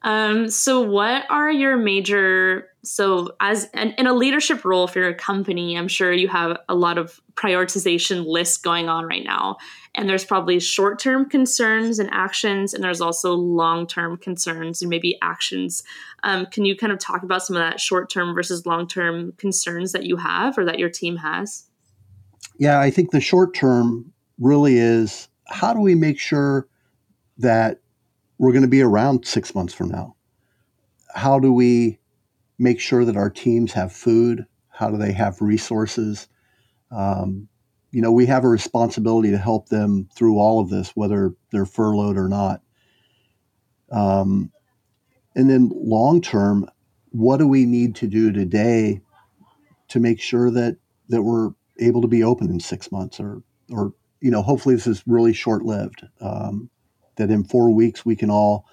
Um, 0.04 0.50
so, 0.50 0.80
what 0.80 1.24
are 1.30 1.50
your 1.50 1.76
major? 1.76 2.68
So, 2.82 3.36
as 3.40 3.68
an, 3.74 3.94
in 3.98 4.06
a 4.08 4.14
leadership 4.14 4.64
role 4.64 4.88
for 4.88 4.98
your 4.98 5.14
company, 5.14 5.78
I'm 5.78 5.86
sure 5.86 6.12
you 6.12 6.26
have 6.28 6.58
a 6.68 6.74
lot 6.74 6.98
of 6.98 7.20
prioritization 7.34 8.26
lists 8.26 8.56
going 8.56 8.88
on 8.88 9.04
right 9.04 9.24
now. 9.24 9.58
And 9.94 10.08
there's 10.08 10.24
probably 10.24 10.58
short 10.58 10.98
term 10.98 11.28
concerns 11.28 11.98
and 11.98 12.08
actions, 12.12 12.74
and 12.74 12.82
there's 12.82 13.00
also 13.00 13.34
long 13.34 13.86
term 13.86 14.16
concerns 14.16 14.82
and 14.82 14.88
maybe 14.88 15.18
actions. 15.22 15.84
Um, 16.24 16.46
can 16.46 16.64
you 16.64 16.76
kind 16.76 16.92
of 16.92 16.98
talk 16.98 17.22
about 17.22 17.44
some 17.44 17.54
of 17.54 17.60
that 17.60 17.78
short 17.78 18.10
term 18.10 18.34
versus 18.34 18.66
long 18.66 18.88
term 18.88 19.32
concerns 19.36 19.92
that 19.92 20.04
you 20.04 20.16
have 20.16 20.58
or 20.58 20.64
that 20.64 20.80
your 20.80 20.90
team 20.90 21.16
has? 21.18 21.66
Yeah, 22.58 22.80
I 22.80 22.90
think 22.90 23.12
the 23.12 23.20
short 23.20 23.54
term 23.54 24.12
really 24.42 24.76
is 24.76 25.28
how 25.46 25.72
do 25.72 25.80
we 25.80 25.94
make 25.94 26.18
sure 26.18 26.66
that 27.38 27.80
we're 28.38 28.52
going 28.52 28.62
to 28.62 28.68
be 28.68 28.82
around 28.82 29.24
six 29.26 29.54
months 29.54 29.72
from 29.72 29.88
now? 29.88 30.16
How 31.14 31.38
do 31.38 31.52
we 31.52 31.98
make 32.58 32.80
sure 32.80 33.04
that 33.04 33.16
our 33.16 33.30
teams 33.30 33.72
have 33.72 33.92
food? 33.92 34.46
How 34.68 34.90
do 34.90 34.96
they 34.96 35.12
have 35.12 35.40
resources? 35.40 36.28
Um, 36.90 37.48
you 37.92 38.00
know, 38.00 38.10
we 38.10 38.26
have 38.26 38.44
a 38.44 38.48
responsibility 38.48 39.30
to 39.30 39.38
help 39.38 39.68
them 39.68 40.08
through 40.16 40.38
all 40.38 40.60
of 40.60 40.70
this, 40.70 40.90
whether 40.96 41.34
they're 41.52 41.66
furloughed 41.66 42.16
or 42.16 42.28
not. 42.28 42.62
Um, 43.90 44.50
and 45.36 45.48
then 45.48 45.70
long 45.74 46.20
term, 46.20 46.66
what 47.10 47.36
do 47.36 47.46
we 47.46 47.66
need 47.66 47.94
to 47.96 48.06
do 48.06 48.32
today 48.32 49.02
to 49.88 50.00
make 50.00 50.20
sure 50.20 50.50
that 50.50 50.78
that 51.10 51.22
we're 51.22 51.50
able 51.78 52.00
to 52.00 52.08
be 52.08 52.24
open 52.24 52.48
in 52.48 52.58
six 52.60 52.90
months 52.90 53.20
or 53.20 53.42
or 53.70 53.92
you 54.22 54.30
know 54.30 54.42
hopefully 54.42 54.74
this 54.74 54.86
is 54.86 55.02
really 55.06 55.32
short 55.32 55.62
lived 55.64 56.06
um, 56.20 56.70
that 57.16 57.30
in 57.30 57.44
four 57.44 57.70
weeks 57.70 58.06
we 58.06 58.16
can 58.16 58.30
all 58.30 58.66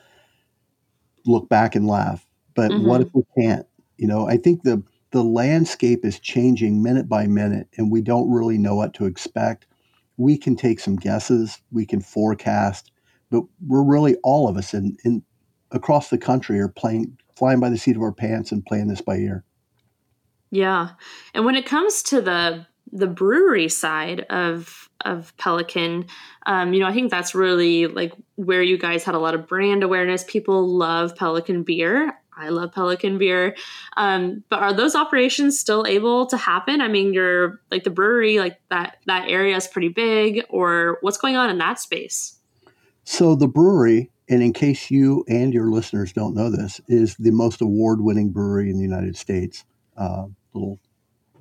look 1.26 1.50
back 1.50 1.76
and 1.76 1.88
laugh. 1.88 2.26
But 2.56 2.72
mm-hmm. 2.72 2.88
what 2.88 3.02
if 3.02 3.10
we 3.14 3.24
can't? 3.38 3.66
You 3.98 4.08
know 4.08 4.28
i 4.28 4.38
think 4.38 4.64
the 4.64 4.82
the 5.12 5.24
landscape 5.24 6.06
is 6.06 6.20
changing 6.20 6.84
minute 6.84 7.10
by 7.10 7.26
minute 7.28 7.68
and 7.78 7.92
we 7.92 8.02
don't 8.02 8.32
really 8.32 8.58
know 8.58 8.76
what 8.76 8.94
to 8.94 9.06
expect. 9.06 9.66
We 10.18 10.38
can 10.38 10.56
take 10.56 10.80
some 10.80 10.96
guesses 10.96 11.62
we 11.72 11.86
can 11.86 12.00
forecast 12.00 12.92
but 13.30 13.44
we're 13.66 13.84
really 13.84 14.16
all 14.24 14.48
of 14.48 14.58
us 14.58 14.74
in, 14.74 14.98
in 15.04 15.24
across 15.72 16.10
the 16.10 16.18
country 16.18 16.60
are 16.60 16.68
playing 16.68 17.18
flying 17.36 17.60
by 17.60 17.70
the 17.70 17.78
seat 17.78 17.96
of 17.96 18.02
our 18.02 18.12
pants 18.12 18.52
and 18.52 18.66
playing 18.66 18.88
this 18.88 19.02
by 19.02 19.16
ear. 19.16 19.44
Yeah. 20.52 20.90
And 21.34 21.46
when 21.46 21.56
it 21.56 21.66
comes 21.66 22.04
to 22.04 22.22
the 22.22 22.66
the 22.92 23.08
brewery 23.08 23.70
side 23.70 24.22
of 24.30 24.90
of 25.06 25.36
Pelican, 25.38 26.06
um, 26.46 26.74
you 26.74 26.82
know, 26.82 26.88
I 26.88 26.94
think 26.94 27.10
that's 27.10 27.34
really 27.34 27.88
like 27.88 28.12
where 28.36 28.62
you 28.62 28.78
guys 28.78 29.04
had 29.04 29.16
a 29.16 29.20
lot 29.20 29.34
of 29.34 29.48
brand 29.48 29.82
awareness. 29.82 30.26
People 30.28 30.68
love 30.68 31.16
Pelican 31.16 31.64
beer. 31.64 32.14
I 32.36 32.50
love 32.50 32.72
Pelican 32.72 33.18
beer. 33.18 33.56
Um, 33.98 34.44
but 34.50 34.60
are 34.60 34.74
those 34.74 34.96
operations 34.96 35.60
still 35.60 35.86
able 35.86 36.26
to 36.28 36.38
happen? 36.38 36.82
I 36.82 36.88
mean, 36.88 37.14
you're 37.14 37.62
like 37.70 37.84
the 37.84 37.90
brewery, 37.90 38.40
like 38.40 38.60
that 38.70 38.98
that 39.08 39.30
area 39.30 39.56
is 39.56 39.68
pretty 39.68 39.90
big, 39.90 40.46
or 40.50 40.98
what's 41.02 41.18
going 41.18 41.36
on 41.36 41.50
in 41.50 41.58
that 41.58 41.80
space? 41.80 42.38
So 43.04 43.36
the 43.36 43.48
brewery, 43.48 44.12
and 44.30 44.44
in 44.44 44.54
case 44.54 44.92
you 44.92 45.26
and 45.28 45.54
your 45.54 45.72
listeners 45.72 46.14
don't 46.14 46.36
know 46.36 46.50
this, 46.50 46.80
is 46.88 47.16
the 47.18 47.32
most 47.32 47.62
award-winning 47.62 48.32
brewery 48.32 48.70
in 48.70 48.78
the 48.78 48.84
United 48.84 49.18
States. 49.18 49.66
Uh, 49.98 50.28
little 50.54 50.80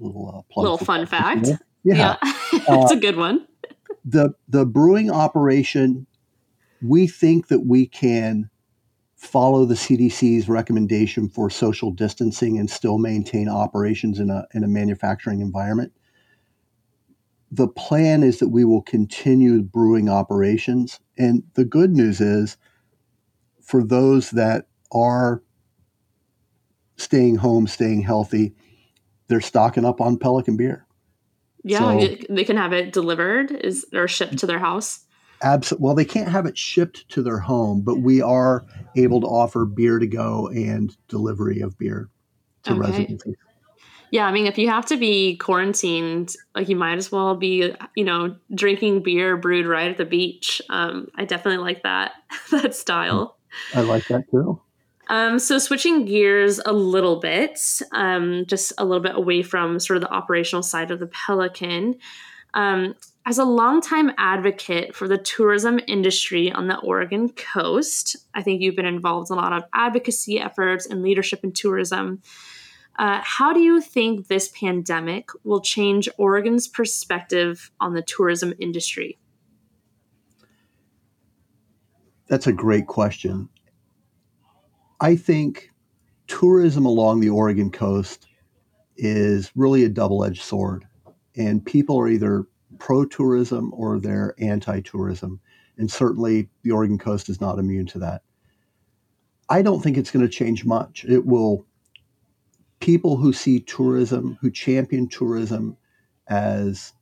little 0.00 0.44
uh, 0.56 0.60
little 0.60 0.78
fun 0.78 1.06
fact. 1.06 1.48
Yeah, 1.84 2.16
yeah. 2.22 2.32
that's 2.52 2.68
uh, 2.92 2.96
a 2.96 3.00
good 3.00 3.16
one. 3.16 3.46
the 4.04 4.34
the 4.48 4.64
brewing 4.64 5.10
operation, 5.10 6.06
we 6.82 7.06
think 7.06 7.48
that 7.48 7.66
we 7.66 7.86
can 7.86 8.50
follow 9.16 9.64
the 9.64 9.74
CDC's 9.74 10.48
recommendation 10.48 11.28
for 11.28 11.50
social 11.50 11.90
distancing 11.90 12.56
and 12.56 12.70
still 12.70 12.98
maintain 12.98 13.48
operations 13.48 14.18
in 14.20 14.30
a 14.30 14.46
in 14.54 14.64
a 14.64 14.68
manufacturing 14.68 15.40
environment. 15.40 15.92
The 17.50 17.68
plan 17.68 18.22
is 18.22 18.38
that 18.40 18.48
we 18.48 18.64
will 18.64 18.82
continue 18.82 19.62
brewing 19.62 20.08
operations, 20.08 21.00
and 21.16 21.42
the 21.54 21.64
good 21.64 21.96
news 21.96 22.20
is, 22.20 22.58
for 23.62 23.82
those 23.82 24.30
that 24.32 24.66
are 24.92 25.42
staying 26.96 27.36
home, 27.36 27.66
staying 27.66 28.02
healthy, 28.02 28.54
they're 29.28 29.40
stocking 29.40 29.84
up 29.84 30.00
on 30.00 30.18
Pelican 30.18 30.56
beer. 30.56 30.86
Yeah, 31.64 31.98
so, 31.98 32.16
they 32.30 32.44
can 32.44 32.56
have 32.56 32.72
it 32.72 32.92
delivered 32.92 33.50
is 33.50 33.84
or 33.92 34.08
shipped 34.08 34.38
to 34.38 34.46
their 34.46 34.58
house. 34.58 35.04
Absolutely. 35.42 35.84
Well, 35.84 35.94
they 35.94 36.04
can't 36.04 36.28
have 36.28 36.46
it 36.46 36.58
shipped 36.58 37.08
to 37.10 37.22
their 37.22 37.38
home, 37.38 37.82
but 37.82 38.00
we 38.00 38.20
are 38.20 38.64
able 38.96 39.20
to 39.20 39.26
offer 39.26 39.64
beer 39.64 39.98
to 39.98 40.06
go 40.06 40.48
and 40.48 40.96
delivery 41.08 41.60
of 41.60 41.78
beer 41.78 42.08
to 42.64 42.72
okay. 42.72 42.80
residents. 42.80 43.24
Yeah, 44.10 44.26
I 44.26 44.32
mean, 44.32 44.46
if 44.46 44.56
you 44.56 44.68
have 44.68 44.86
to 44.86 44.96
be 44.96 45.36
quarantined, 45.36 46.34
like 46.54 46.68
you 46.68 46.76
might 46.76 46.96
as 46.96 47.12
well 47.12 47.36
be, 47.36 47.74
you 47.94 48.04
know, 48.04 48.36
drinking 48.54 49.02
beer 49.02 49.36
brewed 49.36 49.66
right 49.66 49.90
at 49.90 49.98
the 49.98 50.06
beach. 50.06 50.62
Um, 50.70 51.08
I 51.14 51.24
definitely 51.24 51.62
like 51.62 51.82
that 51.82 52.12
that 52.50 52.74
style. 52.74 53.36
I 53.74 53.82
like 53.82 54.06
that 54.08 54.24
too. 54.30 54.60
Um, 55.08 55.38
so 55.38 55.58
switching 55.58 56.04
gears 56.04 56.60
a 56.66 56.72
little 56.72 57.16
bit, 57.16 57.60
um, 57.92 58.44
just 58.46 58.72
a 58.78 58.84
little 58.84 59.02
bit 59.02 59.16
away 59.16 59.42
from 59.42 59.78
sort 59.78 59.96
of 59.96 60.02
the 60.02 60.12
operational 60.12 60.62
side 60.62 60.90
of 60.90 61.00
the 61.00 61.06
Pelican. 61.06 61.96
Um, 62.54 62.94
as 63.24 63.38
a 63.38 63.44
longtime 63.44 64.12
advocate 64.16 64.94
for 64.94 65.06
the 65.06 65.18
tourism 65.18 65.80
industry 65.86 66.50
on 66.50 66.66
the 66.66 66.78
Oregon 66.78 67.28
coast, 67.30 68.16
I 68.34 68.42
think 68.42 68.62
you've 68.62 68.76
been 68.76 68.86
involved 68.86 69.30
in 69.30 69.36
a 69.36 69.40
lot 69.40 69.52
of 69.52 69.64
advocacy 69.74 70.40
efforts 70.40 70.86
and 70.86 71.02
leadership 71.02 71.44
in 71.44 71.52
tourism. 71.52 72.22
Uh, 72.98 73.20
how 73.22 73.52
do 73.52 73.60
you 73.60 73.80
think 73.80 74.26
this 74.26 74.48
pandemic 74.48 75.28
will 75.44 75.60
change 75.60 76.08
Oregon's 76.18 76.66
perspective 76.66 77.70
on 77.80 77.94
the 77.94 78.02
tourism 78.02 78.54
industry? 78.58 79.18
That's 82.28 82.46
a 82.46 82.52
great 82.52 82.86
question. 82.86 83.48
I 85.00 85.16
think 85.16 85.70
tourism 86.26 86.84
along 86.84 87.20
the 87.20 87.30
Oregon 87.30 87.70
coast 87.70 88.26
is 88.96 89.52
really 89.54 89.84
a 89.84 89.88
double 89.88 90.24
edged 90.24 90.42
sword. 90.42 90.86
And 91.36 91.64
people 91.64 91.98
are 91.98 92.08
either 92.08 92.46
pro 92.78 93.04
tourism 93.04 93.72
or 93.74 93.98
they're 93.98 94.34
anti 94.38 94.80
tourism. 94.80 95.40
And 95.76 95.90
certainly 95.90 96.48
the 96.62 96.72
Oregon 96.72 96.98
coast 96.98 97.28
is 97.28 97.40
not 97.40 97.58
immune 97.58 97.86
to 97.86 98.00
that. 98.00 98.22
I 99.48 99.62
don't 99.62 99.80
think 99.80 99.96
it's 99.96 100.10
going 100.10 100.26
to 100.26 100.32
change 100.32 100.64
much. 100.64 101.04
It 101.04 101.24
will, 101.24 101.64
people 102.80 103.16
who 103.16 103.32
see 103.32 103.60
tourism, 103.60 104.36
who 104.40 104.50
champion 104.50 105.08
tourism 105.08 105.76
as 106.28 106.92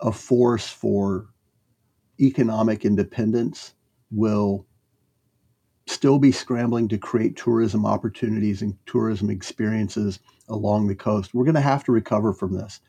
a 0.00 0.10
force 0.10 0.68
for 0.68 1.28
economic 2.18 2.84
independence, 2.84 3.74
will 4.10 4.66
still 6.04 6.18
be 6.18 6.30
scrambling 6.30 6.86
to 6.86 6.98
create 6.98 7.34
tourism 7.34 7.86
opportunities 7.86 8.60
and 8.60 8.76
tourism 8.84 9.30
experiences 9.30 10.20
along 10.50 10.86
the 10.86 10.94
coast. 10.94 11.32
We're 11.32 11.46
going 11.46 11.54
to 11.54 11.62
have 11.62 11.82
to 11.84 11.92
recover 11.92 12.34
from 12.34 12.52
this. 12.52 12.82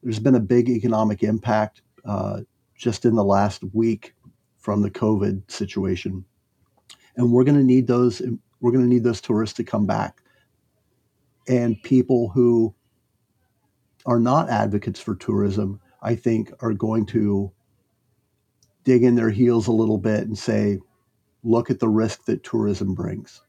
There's 0.00 0.20
been 0.20 0.36
a 0.36 0.40
big 0.40 0.68
economic 0.68 1.24
impact 1.24 1.82
uh, 2.04 2.42
just 2.76 3.04
in 3.04 3.16
the 3.16 3.24
last 3.24 3.64
week 3.72 4.14
from 4.58 4.80
the 4.80 4.92
COVID 4.92 5.50
situation, 5.50 6.24
and 7.16 7.32
we're 7.32 7.42
going 7.42 7.58
to 7.58 7.64
need 7.64 7.88
those. 7.88 8.22
We're 8.60 8.70
going 8.70 8.84
to 8.84 8.88
need 8.88 9.02
those 9.02 9.20
tourists 9.20 9.56
to 9.56 9.64
come 9.64 9.84
back, 9.84 10.22
and 11.48 11.82
people 11.82 12.28
who 12.28 12.72
are 14.06 14.20
not 14.20 14.50
advocates 14.50 15.00
for 15.00 15.16
tourism, 15.16 15.80
I 16.00 16.14
think, 16.14 16.52
are 16.60 16.74
going 16.74 17.06
to 17.06 17.50
dig 18.84 19.02
in 19.02 19.16
their 19.16 19.30
heels 19.30 19.66
a 19.66 19.72
little 19.72 19.98
bit 19.98 20.20
and 20.28 20.38
say, 20.38 20.78
look 21.42 21.70
at 21.70 21.80
the 21.80 21.88
risk 21.88 22.24
that 22.26 22.44
tourism 22.44 22.94
brings. 22.94 23.42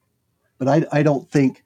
But 0.57 0.67
I, 0.67 0.85
I 0.91 1.03
don't 1.03 1.29
think 1.29 1.63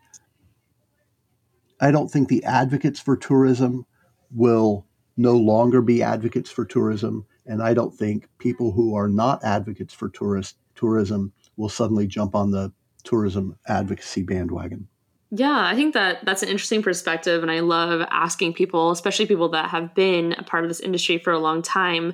I 1.79 1.91
don't 1.91 2.09
think 2.09 2.27
the 2.27 2.43
advocates 2.43 2.99
for 2.99 3.15
tourism 3.15 3.85
will 4.31 4.85
no 5.15 5.35
longer 5.35 5.81
be 5.81 6.01
advocates 6.01 6.49
for 6.49 6.65
tourism, 6.65 7.25
and 7.45 7.61
I 7.61 7.73
don't 7.73 7.93
think 7.93 8.27
people 8.39 8.71
who 8.71 8.95
are 8.95 9.07
not 9.07 9.43
advocates 9.43 9.93
for 9.93 10.09
tourist 10.09 10.57
tourism 10.75 11.33
will 11.55 11.69
suddenly 11.69 12.07
jump 12.07 12.35
on 12.35 12.51
the 12.51 12.71
tourism 13.03 13.57
advocacy 13.67 14.21
bandwagon. 14.23 14.87
Yeah, 15.29 15.65
I 15.65 15.75
think 15.75 15.93
that 15.93 16.23
that's 16.23 16.43
an 16.43 16.49
interesting 16.49 16.81
perspective, 16.81 17.41
and 17.41 17.51
I 17.51 17.59
love 17.59 18.05
asking 18.11 18.53
people, 18.53 18.91
especially 18.91 19.25
people 19.25 19.49
that 19.49 19.69
have 19.69 19.93
been 19.93 20.33
a 20.33 20.43
part 20.43 20.63
of 20.63 20.69
this 20.69 20.79
industry 20.79 21.17
for 21.17 21.33
a 21.33 21.39
long 21.39 21.61
time, 21.61 22.13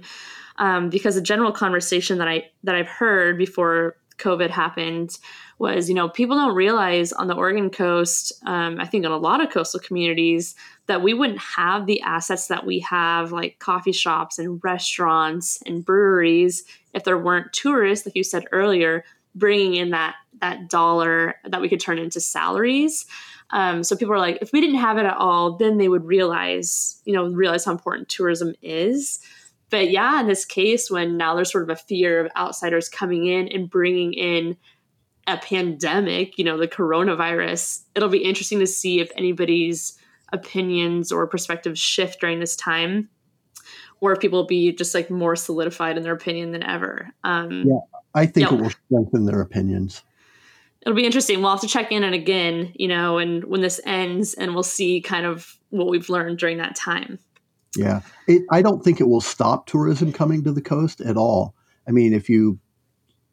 um, 0.58 0.90
because 0.90 1.16
the 1.16 1.22
general 1.22 1.52
conversation 1.52 2.18
that 2.18 2.28
I 2.28 2.50
that 2.64 2.76
I've 2.76 2.88
heard 2.88 3.38
before 3.38 3.98
COVID 4.18 4.50
happened 4.50 5.18
was, 5.60 5.90
you 5.90 5.96
know, 5.96 6.10
people 6.10 6.36
don't 6.36 6.56
realize 6.56 7.14
on 7.14 7.28
the 7.28 7.36
Oregon 7.36 7.70
coast, 7.70 8.34
um, 8.46 8.80
I 8.80 8.86
think 8.86 9.06
in 9.06 9.12
a 9.12 9.18
lot 9.18 9.44
of 9.44 9.52
coastal 9.52 9.80
communities, 9.80 10.56
that 10.88 11.02
we 11.02 11.14
wouldn't 11.14 11.40
have 11.40 11.86
the 11.86 12.02
assets 12.02 12.48
that 12.48 12.66
we 12.66 12.80
have, 12.80 13.32
like 13.32 13.60
coffee 13.60 13.92
shops 13.92 14.40
and 14.40 14.60
restaurants 14.64 15.62
and 15.66 15.86
breweries, 15.86 16.64
if 16.94 17.04
there 17.04 17.18
weren't 17.18 17.54
tourists, 17.54 18.06
like 18.06 18.16
you 18.16 18.24
said 18.24 18.46
earlier, 18.52 19.04
bringing 19.36 19.76
in 19.76 19.92
that 19.92 20.16
that 20.42 20.70
dollar 20.70 21.36
that 21.46 21.62
we 21.62 21.70
could 21.70 21.80
turn 21.80 21.98
into 21.98 22.20
salaries. 22.20 23.06
Um, 23.52 23.84
so 23.84 23.96
people 23.96 24.14
are 24.14 24.20
like, 24.20 24.40
if 24.42 24.52
we 24.52 24.60
didn't 24.60 24.80
have 24.80 24.98
it 24.98 25.06
at 25.06 25.16
all, 25.16 25.58
then 25.58 25.78
they 25.78 25.88
would 25.88 26.06
realize, 26.06 27.02
you 27.06 27.14
know, 27.14 27.28
realize 27.30 27.66
how 27.66 27.72
important 27.72 28.10
tourism 28.10 28.54
is. 28.62 29.20
But 29.74 29.90
yeah, 29.90 30.20
in 30.20 30.28
this 30.28 30.46
case, 30.46 30.92
when 30.92 31.18
now 31.18 31.34
there's 31.34 31.52
sort 31.52 31.64
of 31.64 31.72
a 31.72 31.76
fear 31.76 32.24
of 32.24 32.32
outsiders 32.38 32.90
coming 32.90 33.26
in 33.26 33.48
and 33.48 33.68
bringing 33.68 34.14
in 34.14 34.56
a 35.26 35.36
pandemic, 35.36 36.38
you 36.38 36.44
know, 36.44 36.60
the 36.60 36.68
coronavirus, 36.68 37.82
it'll 37.96 38.08
be 38.08 38.24
interesting 38.24 38.60
to 38.60 38.68
see 38.68 39.00
if 39.00 39.12
anybody's 39.18 39.98
opinions 40.32 41.12
or 41.12 41.26
perspectives 41.26 41.80
shift 41.80 42.20
during 42.22 42.40
this 42.40 42.56
time 42.56 43.10
or 44.00 44.12
if 44.12 44.20
people 44.20 44.42
will 44.42 44.48
be 44.48 44.72
just 44.72 44.94
like 44.94 45.10
more 45.10 45.36
solidified 45.36 45.98
in 45.98 46.04
their 46.04 46.14
opinion 46.14 46.52
than 46.52 46.62
ever. 46.62 47.10
Um, 47.24 47.64
yeah, 47.66 47.80
I 48.14 48.28
think 48.28 48.52
yeah. 48.52 48.56
it 48.56 48.62
will 48.62 48.70
strengthen 48.70 49.26
their 49.26 49.42
opinions. 49.42 50.04
It'll 50.84 50.96
be 50.96 51.08
interesting. 51.08 51.42
We'll 51.42 51.50
have 51.50 51.62
to 51.62 51.68
check 51.68 51.92
in 51.92 52.04
and 52.04 52.14
again, 52.14 52.74
you 52.76 52.90
know, 52.90 53.18
and 53.18 53.44
when 53.46 53.62
this 53.62 53.82
ends, 53.88 54.36
and 54.36 54.54
we'll 54.54 54.62
see 54.62 55.02
kind 55.02 55.26
of 55.26 55.58
what 55.72 55.88
we've 55.88 56.10
learned 56.10 56.38
during 56.38 56.60
that 56.60 56.76
time. 56.76 57.18
Yeah, 57.76 58.02
it, 58.28 58.44
I 58.52 58.62
don't 58.62 58.84
think 58.84 59.00
it 59.00 59.08
will 59.08 59.22
stop 59.22 59.66
tourism 59.66 60.12
coming 60.14 60.44
to 60.44 60.52
the 60.52 60.62
coast 60.62 61.02
at 61.02 61.18
all. 61.18 61.56
I 61.88 61.92
mean, 61.92 62.14
if 62.14 62.30
you 62.30 62.60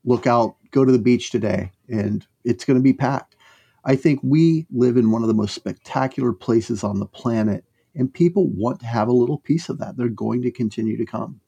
look 0.04 0.26
out, 0.26 0.56
go 0.70 0.84
to 0.84 0.92
the 0.92 0.98
beach 0.98 1.30
today, 1.30 1.72
and 1.88 2.26
it's 2.44 2.64
going 2.64 2.78
to 2.78 2.82
be 2.82 2.92
packed. 2.94 3.36
I 3.84 3.96
think 3.96 4.20
we 4.22 4.66
live 4.70 4.96
in 4.96 5.10
one 5.10 5.22
of 5.22 5.28
the 5.28 5.34
most 5.34 5.54
spectacular 5.54 6.32
places 6.32 6.84
on 6.84 7.00
the 7.00 7.06
planet, 7.06 7.64
and 7.94 8.12
people 8.12 8.48
want 8.48 8.80
to 8.80 8.86
have 8.86 9.08
a 9.08 9.12
little 9.12 9.38
piece 9.38 9.68
of 9.68 9.78
that. 9.78 9.96
They're 9.96 10.08
going 10.08 10.42
to 10.42 10.50
continue 10.50 10.96
to 10.96 11.06
come. 11.06 11.40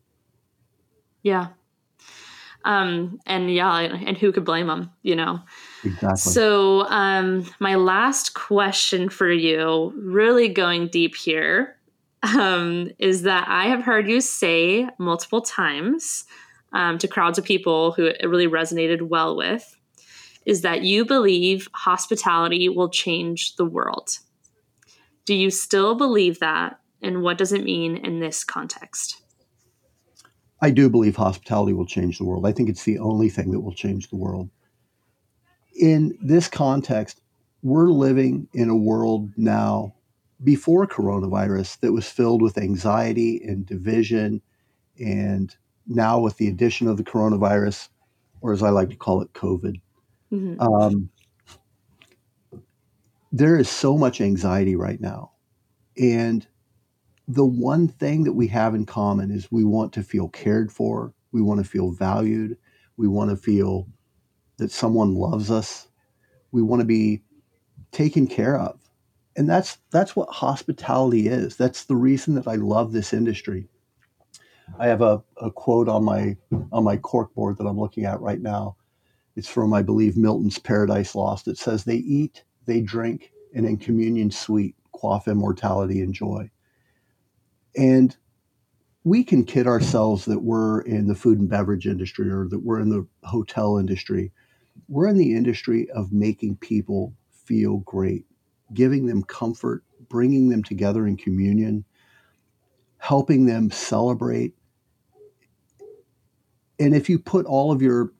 Yeah. 1.23 1.49
Um, 2.65 3.19
and 3.27 3.53
yeah, 3.53 3.77
and 3.77 4.17
who 4.17 4.33
could 4.33 4.45
blame 4.45 4.69
them, 4.69 4.91
you 5.03 5.17
know? 5.17 5.41
Exactly. 5.85 6.17
So, 6.17 6.83
um, 6.89 7.45
my 7.59 7.75
last 7.75 8.35
question 8.35 9.09
for 9.09 9.31
you, 9.31 9.93
really 9.97 10.49
going 10.49 10.89
deep 10.89 11.17
here, 11.17 11.77
um, 12.23 12.91
is 12.99 13.23
that 13.23 13.49
I 13.49 13.67
have 13.67 13.83
heard 13.83 14.09
you 14.09 14.21
say 14.21 14.89
multiple 14.99 15.41
times 15.41 16.25
um, 16.73 16.99
to 16.99 17.09
crowds 17.09 17.39
of 17.39 17.45
people 17.45 17.93
who 17.93 18.07
it 18.07 18.29
really 18.29 18.49
resonated 18.49 19.03
well 19.03 19.37
with 19.37 19.77
is 20.45 20.63
that 20.63 20.83
you 20.83 21.05
believe 21.05 21.69
hospitality 21.75 22.69
will 22.69 22.89
change 22.89 23.57
the 23.57 23.65
world. 23.65 24.19
Do 25.25 25.35
you 25.35 25.51
still 25.51 25.95
believe 25.95 26.41
that? 26.41 26.79
And 27.01 27.23
what 27.23 27.39
does 27.39 27.53
it 27.53 27.65
mean 27.65 27.97
in 27.97 28.21
this 28.21 28.45
context? 28.45 29.23
I 30.61 30.71
do 30.71 30.89
believe 30.89 31.17
hospitality 31.17 31.73
will 31.73 31.87
change 31.87 32.19
the 32.19 32.25
world. 32.25 32.47
I 32.47 32.53
think 32.53 32.69
it's 32.69 32.85
the 32.85 32.99
only 32.99 33.29
thing 33.29 33.51
that 33.51 33.61
will 33.61 33.75
change 33.75 34.09
the 34.09 34.17
world. 34.17 34.49
In 35.81 36.17
this 36.23 36.49
context, 36.49 37.21
we're 37.63 37.89
living 37.89 38.49
in 38.53 38.69
a 38.69 38.77
world 38.77 39.31
now 39.37 39.95
before 40.45 40.87
coronavirus 40.87 41.81
that 41.81 41.93
was 41.93 42.09
filled 42.09 42.43
with 42.43 42.59
anxiety 42.59 43.43
and 43.45 43.67
division. 43.67 44.43
And 44.99 45.55
now, 45.87 46.19
with 46.19 46.37
the 46.37 46.49
addition 46.49 46.89
of 46.89 46.97
the 46.97 47.05
coronavirus, 47.05 47.89
or 48.41 48.53
as 48.53 48.63
I 48.63 48.71
like 48.71 48.91
to 48.91 48.97
call 48.97 49.23
it, 49.23 49.33
COVID, 49.33 49.81
Mm-hmm. 50.33 50.61
Um, 50.61 51.11
there 53.31 53.59
is 53.59 53.69
so 53.69 53.97
much 53.97 54.21
anxiety 54.21 54.77
right 54.77 55.01
now. 55.01 55.33
And 55.97 56.47
the 57.29 57.45
one 57.45 57.89
thing 57.89 58.25
that 58.25 58.33
we 58.33 58.47
have 58.49 58.75
in 58.75 58.87
common 58.87 59.31
is 59.31 59.53
we 59.53 59.65
want 59.65 59.93
to 59.95 60.03
feel 60.03 60.29
cared 60.29 60.73
for, 60.73 61.13
we 61.33 61.43
want 61.43 61.63
to 61.63 61.69
feel 61.69 61.91
valued, 61.91 62.57
we 62.97 63.09
want 63.09 63.31
to 63.31 63.37
feel 63.37 63.89
that 64.57 64.71
someone 64.71 65.15
loves 65.15 65.51
us, 65.51 65.89
we 66.51 66.63
want 66.63 66.81
to 66.81 66.87
be 66.87 67.23
taken 67.91 68.27
care 68.27 68.59
of. 68.59 68.79
And 69.37 69.49
that's 69.49 69.79
that's 69.91 70.15
what 70.15 70.29
hospitality 70.29 71.29
is. 71.29 71.57
That's 71.57 71.85
the 71.85 71.97
reason 71.97 72.35
that 72.35 72.49
I 72.49 72.57
love 72.57 72.93
this 72.93 73.13
industry. 73.13 73.69
I 74.79 74.87
have 74.87 75.03
a, 75.03 75.23
a 75.39 75.51
quote 75.51 75.89
on 75.89 76.05
my 76.05 76.37
on 76.71 76.85
my 76.85 76.97
cork 76.97 77.35
board 77.35 77.59
that 77.59 77.67
I'm 77.67 77.79
looking 77.79 78.05
at 78.05 78.21
right 78.21 78.41
now 78.41 78.77
it's 79.37 79.49
from, 79.49 79.73
I 79.73 79.83
believe, 79.83 80.17
Milton's 80.17 80.59
Paradise 80.59 81.15
Lost. 81.15 81.49
It 81.49 81.59
says, 81.59 81.85
They 81.85 81.97
eat, 81.97 82.45
they 82.67 82.81
drink, 82.81 83.33
and 83.55 83.67
in 83.67 83.77
communion 83.79 84.31
sweet, 84.31 84.77
quaff 84.93 85.27
immortality 85.27 86.01
and 86.01 86.13
joy. 86.13 86.51
And 87.77 88.17
we 89.05 89.25
can 89.25 89.45
kid 89.45 89.67
ourselves 89.67 90.27
that 90.27 90.43
we're 90.43 90.83
in 90.83 91.09
the 91.09 91.15
food 91.15 91.41
and 91.41 91.49
beverage 91.49 91.87
industry 91.87 92.31
or 92.31 92.47
that 92.49 92.63
we're 92.63 92.81
in 92.81 92.91
the 92.91 93.07
hotel 93.25 93.79
industry. 93.79 94.33
We're 94.89 95.09
in 95.09 95.17
the 95.17 95.35
industry 95.35 95.91
of 95.91 96.13
making 96.13 96.57
people 96.57 97.15
feel 97.33 97.79
great, 97.79 98.27
giving 98.75 99.07
them 99.07 99.23
comfort, 99.23 99.85
bringing 100.09 100.49
them 100.49 100.63
together 100.63 101.07
in 101.07 101.17
communion, 101.17 101.85
helping 102.99 103.47
them 103.47 103.71
celebrate. 103.71 104.55
And 106.79 106.95
if 106.95 107.09
you 107.09 107.19
put 107.19 107.47
all 107.47 107.73
of 107.73 107.83
your 107.83 108.13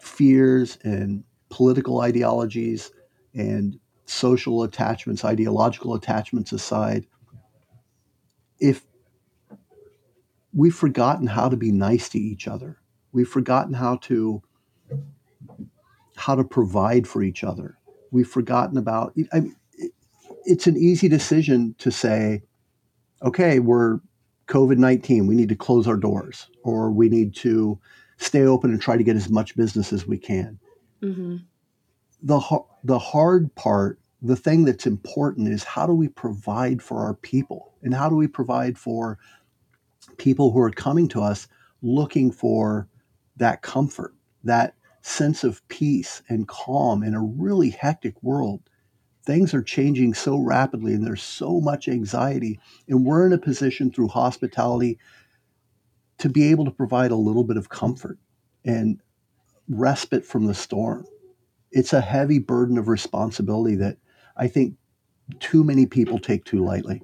fears 0.00 0.78
and 0.82 1.24
political 1.48 2.00
ideologies 2.00 2.92
and 3.34 3.78
social 4.06 4.62
attachments, 4.62 5.24
ideological 5.24 5.94
attachments 5.94 6.52
aside, 6.52 7.06
if 8.58 8.84
we've 10.52 10.74
forgotten 10.74 11.26
how 11.26 11.48
to 11.48 11.56
be 11.56 11.72
nice 11.72 12.08
to 12.10 12.18
each 12.18 12.48
other, 12.48 12.78
we've 13.12 13.28
forgotten 13.28 13.74
how 13.74 13.96
to 13.96 14.42
how 16.16 16.34
to 16.34 16.44
provide 16.44 17.08
for 17.08 17.22
each 17.22 17.44
other. 17.44 17.78
We've 18.10 18.28
forgotten 18.28 18.76
about. 18.76 19.14
I 19.32 19.40
mean, 19.40 19.56
it's 20.44 20.66
an 20.66 20.76
easy 20.76 21.08
decision 21.08 21.74
to 21.78 21.90
say, 21.90 22.42
okay, 23.22 23.58
we're 23.58 24.00
COVID 24.46 24.78
nineteen. 24.78 25.26
We 25.26 25.34
need 25.34 25.48
to 25.50 25.56
close 25.56 25.86
our 25.86 25.96
doors, 25.96 26.48
or 26.64 26.90
we 26.90 27.08
need 27.08 27.34
to 27.36 27.78
stay 28.18 28.42
open 28.42 28.70
and 28.70 28.80
try 28.80 28.96
to 28.96 29.04
get 29.04 29.16
as 29.16 29.30
much 29.30 29.56
business 29.56 29.92
as 29.92 30.06
we 30.06 30.18
can. 30.18 30.58
Mm-hmm. 31.02 31.36
The, 32.22 32.60
the 32.84 32.98
hard 32.98 33.54
part, 33.54 33.98
the 34.20 34.36
thing 34.36 34.64
that's 34.64 34.86
important 34.86 35.48
is 35.48 35.64
how 35.64 35.86
do 35.86 35.94
we 35.94 36.08
provide 36.08 36.82
for 36.82 37.00
our 37.00 37.14
people? 37.14 37.72
And 37.82 37.94
how 37.94 38.10
do 38.10 38.16
we 38.16 38.26
provide 38.26 38.76
for 38.76 39.18
people 40.18 40.50
who 40.50 40.60
are 40.60 40.70
coming 40.70 41.08
to 41.08 41.22
us 41.22 41.48
looking 41.80 42.30
for 42.30 42.86
that 43.36 43.62
comfort, 43.62 44.14
that 44.44 44.74
sense 45.00 45.44
of 45.44 45.66
peace 45.68 46.20
and 46.28 46.46
calm 46.46 47.02
in 47.02 47.14
a 47.14 47.22
really 47.22 47.70
hectic 47.70 48.22
world? 48.22 48.60
Things 49.24 49.52
are 49.54 49.62
changing 49.62 50.14
so 50.14 50.38
rapidly 50.38 50.94
and 50.94 51.06
there's 51.06 51.22
so 51.22 51.60
much 51.60 51.88
anxiety. 51.88 52.58
And 52.88 53.04
we're 53.04 53.26
in 53.26 53.32
a 53.32 53.38
position 53.38 53.90
through 53.90 54.08
hospitality 54.08 54.98
to 56.18 56.28
be 56.28 56.50
able 56.50 56.64
to 56.64 56.70
provide 56.70 57.10
a 57.10 57.16
little 57.16 57.44
bit 57.44 57.56
of 57.56 57.68
comfort 57.68 58.18
and 58.64 59.00
respite 59.68 60.24
from 60.24 60.46
the 60.46 60.54
storm. 60.54 61.06
It's 61.70 61.92
a 61.92 62.00
heavy 62.00 62.38
burden 62.38 62.78
of 62.78 62.88
responsibility 62.88 63.76
that 63.76 63.98
I 64.36 64.48
think 64.48 64.74
too 65.38 65.64
many 65.64 65.86
people 65.86 66.18
take 66.18 66.44
too 66.44 66.64
lightly. 66.64 67.02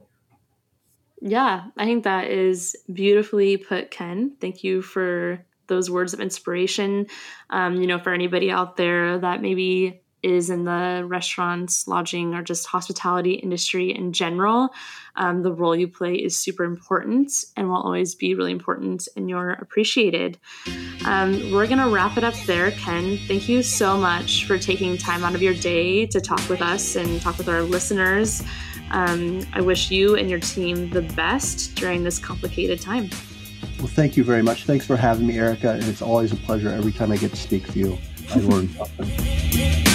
Yeah, 1.21 1.67
I 1.77 1.85
think 1.85 2.05
that 2.05 2.29
is 2.29 2.77
beautifully 2.93 3.57
put, 3.57 3.91
Ken. 3.91 4.37
Thank 4.41 4.65
you 4.65 4.83
for 4.83 5.45
those 5.67 5.91
words 5.91 6.13
of 6.13 6.21
inspiration. 6.21 7.07
Um, 7.51 7.81
you 7.81 7.87
know, 7.87 7.99
for 7.99 8.13
anybody 8.13 8.51
out 8.51 8.77
there 8.77 9.19
that 9.19 9.41
maybe 9.41 10.03
is 10.23 10.51
in 10.51 10.65
the 10.65 11.05
restaurants, 11.07 11.87
lodging, 11.87 12.35
or 12.35 12.43
just 12.43 12.67
hospitality 12.67 13.35
industry 13.35 13.95
in 13.95 14.13
general, 14.13 14.71
um, 15.17 15.43
the 15.43 15.53
role 15.53 15.75
you 15.77 15.89
play 15.89 16.15
is 16.15 16.37
super 16.37 16.65
important 16.65 17.45
and 17.57 17.69
will 17.69 17.77
always 17.77 18.15
be 18.15 18.35
really 18.35 18.53
important, 18.53 19.09
and 19.17 19.29
you're 19.31 19.51
appreciated. 19.51 20.39
Um, 21.05 21.53
we're 21.53 21.67
going 21.67 21.79
to 21.79 21.89
wrap 21.89 22.17
it 22.17 22.25
up 22.25 22.35
there, 22.47 22.71
Ken. 22.73 23.19
Thank 23.29 23.49
you 23.49 23.63
so 23.63 23.97
much 23.97 24.47
for 24.47 24.59
taking 24.59 24.97
time 24.97 25.25
out 25.25 25.35
of 25.35 25.43
your 25.43 25.55
day 25.55 26.07
to 26.07 26.21
talk 26.21 26.47
with 26.49 26.61
us 26.61 26.97
and 26.97 27.21
talk 27.21 27.39
with 27.39 27.49
our 27.49 27.63
listeners. 27.63 28.43
Um, 28.91 29.43
I 29.53 29.61
wish 29.61 29.91
you 29.91 30.17
and 30.17 30.31
your 30.31 30.41
team 30.41 30.91
the 30.91 31.03
best 31.03 31.75
during 31.75 32.05
this 32.05 32.19
complicated 32.19 32.81
time. 32.81 33.11
Well, 33.79 33.89
thank 33.89 34.17
you 34.17 34.25
very 34.25 34.43
much. 34.43 34.65
Thanks 34.65 34.87
for 34.87 34.97
having 34.97 35.27
me, 35.27 35.39
Erica. 35.39 35.73
And 35.73 35.85
it's 35.85 36.03
always 36.03 36.33
a 36.33 36.37
pleasure 36.37 36.71
every 36.71 36.93
time 36.93 37.13
I 37.13 37.17
get 37.17 37.31
to 37.31 37.37
speak 37.37 37.71
to 37.73 37.79
you. 37.79 37.99
I 38.31 38.39
learn 38.39 38.69
something. 38.71 39.86